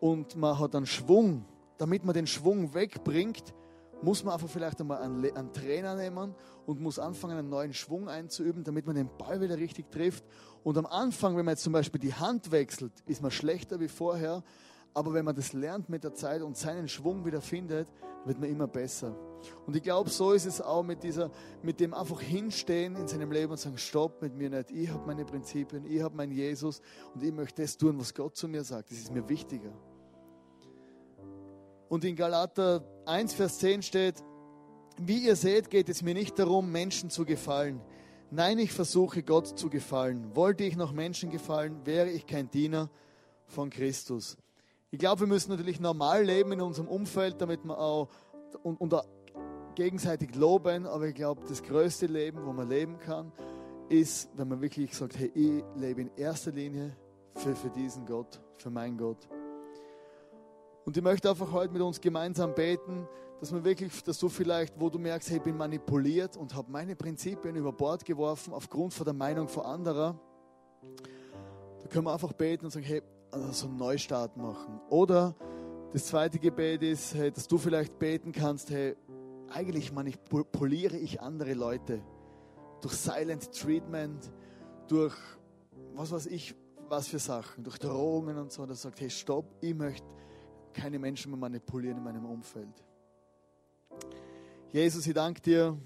und 0.00 0.36
man 0.36 0.58
hat 0.58 0.74
einen 0.74 0.86
Schwung, 0.86 1.44
damit 1.78 2.04
man 2.04 2.14
den 2.14 2.26
Schwung 2.26 2.74
wegbringt, 2.74 3.54
muss 4.02 4.24
man 4.24 4.34
einfach 4.34 4.48
vielleicht 4.48 4.80
einmal 4.80 5.00
einen, 5.02 5.36
einen, 5.36 5.52
Trainer 5.52 5.94
nehmen 5.94 6.34
und 6.66 6.80
muss 6.80 6.98
anfangen, 6.98 7.38
einen 7.38 7.48
neuen 7.48 7.72
Schwung 7.72 8.08
einzuüben, 8.08 8.64
damit 8.64 8.86
man 8.86 8.96
den 8.96 9.08
Ball 9.16 9.40
wieder 9.40 9.56
richtig 9.56 9.90
trifft. 9.90 10.24
Und 10.64 10.76
am 10.76 10.86
Anfang, 10.86 11.36
wenn 11.36 11.44
man 11.44 11.52
jetzt 11.52 11.62
zum 11.62 11.72
Beispiel 11.72 12.00
die 12.00 12.14
Hand 12.14 12.50
wechselt, 12.50 12.92
ist 13.06 13.22
man 13.22 13.30
schlechter 13.30 13.78
wie 13.80 13.88
vorher. 13.88 14.42
Aber 14.94 15.14
wenn 15.14 15.24
man 15.24 15.34
das 15.34 15.52
lernt 15.52 15.88
mit 15.88 16.04
der 16.04 16.14
Zeit 16.14 16.42
und 16.42 16.56
seinen 16.56 16.88
Schwung 16.88 17.24
wieder 17.24 17.40
findet, 17.40 17.88
wird 18.24 18.40
man 18.40 18.48
immer 18.48 18.66
besser. 18.66 19.16
Und 19.66 19.76
ich 19.76 19.82
glaube, 19.82 20.10
so 20.10 20.32
ist 20.32 20.46
es 20.46 20.60
auch 20.60 20.82
mit 20.82 21.02
dieser, 21.02 21.30
mit 21.62 21.80
dem 21.80 21.94
einfach 21.94 22.20
hinstehen 22.20 22.96
in 22.96 23.08
seinem 23.08 23.32
Leben 23.32 23.52
und 23.52 23.58
sagen, 23.58 23.78
stopp 23.78 24.22
mit 24.22 24.34
mir 24.34 24.50
nicht. 24.50 24.70
Ich 24.70 24.88
habe 24.88 25.06
meine 25.06 25.24
Prinzipien, 25.24 25.84
ich 25.86 26.02
habe 26.02 26.16
meinen 26.16 26.32
Jesus 26.32 26.80
und 27.14 27.22
ich 27.22 27.32
möchte 27.32 27.62
das 27.62 27.76
tun, 27.76 27.98
was 27.98 28.14
Gott 28.14 28.36
zu 28.36 28.48
mir 28.48 28.64
sagt. 28.64 28.90
Das 28.90 28.98
ist 28.98 29.12
mir 29.12 29.28
wichtiger. 29.28 29.72
Und 31.88 32.04
in 32.04 32.16
Galater 32.16 32.84
1, 33.06 33.34
Vers 33.34 33.58
10 33.58 33.82
steht, 33.82 34.22
wie 34.98 35.26
ihr 35.26 35.36
seht, 35.36 35.70
geht 35.70 35.88
es 35.88 36.02
mir 36.02 36.14
nicht 36.14 36.38
darum, 36.38 36.70
Menschen 36.72 37.10
zu 37.10 37.24
gefallen. 37.24 37.80
Nein, 38.30 38.58
ich 38.58 38.72
versuche 38.72 39.22
Gott 39.22 39.58
zu 39.58 39.68
gefallen. 39.68 40.34
Wollte 40.34 40.64
ich 40.64 40.76
noch 40.76 40.92
Menschen 40.92 41.30
gefallen, 41.30 41.84
wäre 41.84 42.08
ich 42.08 42.26
kein 42.26 42.50
Diener 42.50 42.88
von 43.46 43.68
Christus. 43.68 44.38
Ich 44.90 44.98
glaube, 44.98 45.20
wir 45.20 45.26
müssen 45.26 45.50
natürlich 45.50 45.80
normal 45.80 46.24
leben 46.24 46.52
in 46.52 46.60
unserem 46.60 46.88
Umfeld, 46.88 47.40
damit 47.40 47.64
wir 47.64 47.78
auch 47.78 48.08
und, 48.62 48.80
und 48.80 48.94
gegenseitig 49.74 50.34
loben, 50.34 50.86
aber 50.86 51.08
ich 51.08 51.14
glaube, 51.14 51.42
das 51.48 51.62
größte 51.62 52.06
Leben, 52.06 52.44
wo 52.44 52.52
man 52.52 52.68
leben 52.68 52.98
kann, 52.98 53.32
ist, 53.88 54.30
wenn 54.36 54.48
man 54.48 54.60
wirklich 54.60 54.94
sagt, 54.94 55.18
hey, 55.18 55.30
ich 55.34 55.62
lebe 55.76 56.02
in 56.02 56.10
erster 56.16 56.50
Linie 56.50 56.96
für, 57.34 57.54
für 57.54 57.70
diesen 57.70 58.06
Gott, 58.06 58.40
für 58.56 58.70
meinen 58.70 58.96
Gott. 58.96 59.28
Und 60.84 60.96
ich 60.96 61.02
möchte 61.02 61.30
einfach 61.30 61.52
heute 61.52 61.72
mit 61.72 61.82
uns 61.82 62.00
gemeinsam 62.00 62.54
beten, 62.54 63.06
dass 63.40 63.52
man 63.52 63.64
wirklich, 63.64 64.02
dass 64.02 64.18
du 64.18 64.28
vielleicht, 64.28 64.78
wo 64.80 64.88
du 64.88 64.98
merkst, 64.98 65.30
hey, 65.30 65.38
ich 65.38 65.42
bin 65.42 65.56
manipuliert 65.56 66.36
und 66.36 66.54
habe 66.54 66.70
meine 66.70 66.96
Prinzipien 66.96 67.56
über 67.56 67.72
Bord 67.72 68.04
geworfen 68.04 68.52
aufgrund 68.52 68.94
von 68.94 69.04
der 69.04 69.14
Meinung 69.14 69.48
von 69.48 69.64
anderer, 69.64 70.18
da 71.82 71.88
können 71.88 72.06
wir 72.06 72.12
einfach 72.12 72.32
beten 72.32 72.64
und 72.64 72.70
sagen, 72.70 72.86
hey, 72.86 73.02
also 73.30 73.52
so 73.52 73.66
einen 73.66 73.76
Neustart 73.76 74.36
machen. 74.36 74.80
Oder 74.90 75.34
das 75.92 76.06
zweite 76.06 76.38
Gebet 76.38 76.82
ist, 76.82 77.14
hey, 77.14 77.30
dass 77.30 77.46
du 77.46 77.58
vielleicht 77.58 77.98
beten 77.98 78.32
kannst, 78.32 78.70
hey, 78.70 78.96
eigentlich 79.54 79.92
manipuliere 79.92 80.96
ich 80.96 81.20
andere 81.20 81.54
Leute 81.54 82.02
durch 82.80 82.94
Silent 82.94 83.52
Treatment, 83.52 84.32
durch 84.88 85.14
was 85.94 86.10
weiß 86.10 86.26
ich, 86.26 86.54
was 86.88 87.08
für 87.08 87.18
Sachen, 87.18 87.64
durch 87.64 87.78
Drohungen 87.78 88.36
und 88.38 88.52
so, 88.52 88.66
dass 88.66 88.82
sagt, 88.82 89.00
hey, 89.00 89.10
stopp, 89.10 89.46
ich 89.60 89.74
möchte 89.74 90.06
keine 90.72 90.98
Menschen 90.98 91.30
mehr 91.30 91.38
manipulieren 91.38 91.98
in 91.98 92.04
meinem 92.04 92.24
Umfeld. 92.24 92.84
Jesus, 94.72 95.06
ich 95.06 95.14
danke 95.14 95.40
dir, 95.40 95.78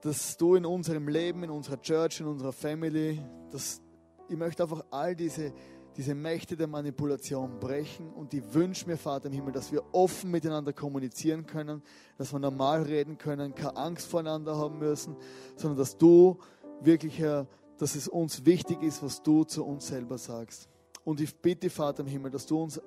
dass 0.00 0.36
du 0.36 0.56
in 0.56 0.66
unserem 0.66 1.08
Leben, 1.08 1.44
in 1.44 1.50
unserer 1.50 1.80
Church, 1.80 2.20
in 2.20 2.26
unserer 2.26 2.52
Family, 2.52 3.20
dass 3.50 3.80
ich 4.28 4.36
möchte 4.36 4.62
einfach 4.62 4.84
all 4.90 5.16
diese, 5.16 5.52
diese 5.98 6.14
Mächte 6.14 6.56
der 6.56 6.68
Manipulation 6.68 7.58
brechen 7.58 8.12
und 8.12 8.32
ich 8.32 8.54
wünsche 8.54 8.86
mir, 8.86 8.96
Vater 8.96 9.26
im 9.26 9.32
Himmel, 9.32 9.52
dass 9.52 9.72
wir 9.72 9.82
offen 9.90 10.30
miteinander 10.30 10.72
kommunizieren 10.72 11.44
können, 11.44 11.82
dass 12.16 12.32
wir 12.32 12.38
normal 12.38 12.82
reden 12.82 13.18
können, 13.18 13.52
keine 13.52 13.76
Angst 13.76 14.06
voneinander 14.06 14.56
haben 14.56 14.78
müssen, 14.78 15.16
sondern 15.56 15.76
dass 15.76 15.98
du 15.98 16.38
wirklich, 16.80 17.18
Herr, 17.18 17.48
dass 17.78 17.96
es 17.96 18.06
uns 18.06 18.46
wichtig 18.46 18.80
ist, 18.80 19.02
was 19.02 19.24
du 19.24 19.42
zu 19.42 19.64
uns 19.64 19.88
selber 19.88 20.18
sagst. 20.18 20.68
Und 21.04 21.20
ich 21.20 21.34
bitte, 21.36 21.68
Vater 21.68 22.04
im 22.04 22.06
Himmel, 22.06 22.30
dass 22.30 22.46
du 22.46 22.62
uns 22.62 22.80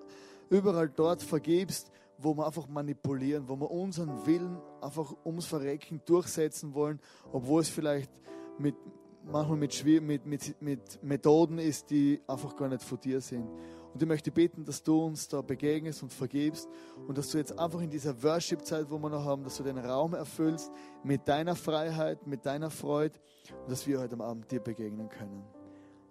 überall 0.49 0.87
dort 0.87 1.21
vergibst, 1.21 1.91
wo 2.17 2.33
wir 2.37 2.47
einfach 2.47 2.69
manipulieren, 2.69 3.49
wo 3.49 3.57
wir 3.57 3.69
unseren 3.71 4.25
Willen 4.25 4.57
einfach 4.79 5.13
ums 5.25 5.47
Verrecken 5.47 6.01
durchsetzen 6.05 6.73
wollen, 6.73 7.01
obwohl 7.33 7.61
es 7.61 7.67
vielleicht 7.67 8.11
mit, 8.57 8.75
manchmal 9.23 9.57
mit, 9.57 10.01
mit, 10.01 10.25
mit, 10.25 10.61
mit 10.61 11.03
Methoden 11.03 11.59
ist, 11.59 11.89
die 11.89 12.21
einfach 12.27 12.55
gar 12.55 12.67
nicht 12.69 12.83
von 12.83 12.99
dir 12.99 13.21
sind. 13.21 13.47
Und 13.93 14.01
ich 14.01 14.07
möchte 14.07 14.31
bitten, 14.31 14.63
dass 14.63 14.81
du 14.81 15.03
uns 15.05 15.27
da 15.27 15.41
begegnest 15.41 16.01
und 16.01 16.13
vergibst 16.13 16.69
und 17.07 17.17
dass 17.17 17.29
du 17.29 17.37
jetzt 17.37 17.57
einfach 17.59 17.81
in 17.81 17.89
dieser 17.89 18.23
Worship-Zeit, 18.23 18.89
wo 18.89 18.97
wir 18.97 19.09
noch 19.09 19.25
haben, 19.25 19.43
dass 19.43 19.57
du 19.57 19.63
den 19.63 19.77
Raum 19.77 20.13
erfüllst 20.13 20.71
mit 21.03 21.27
deiner 21.27 21.55
Freiheit, 21.55 22.25
mit 22.25 22.45
deiner 22.45 22.69
Freude 22.69 23.19
und 23.63 23.71
dass 23.71 23.85
wir 23.87 23.99
heute 23.99 24.17
Abend 24.21 24.49
dir 24.49 24.61
begegnen 24.61 25.09
können. 25.09 25.43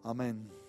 Amen. 0.03 0.60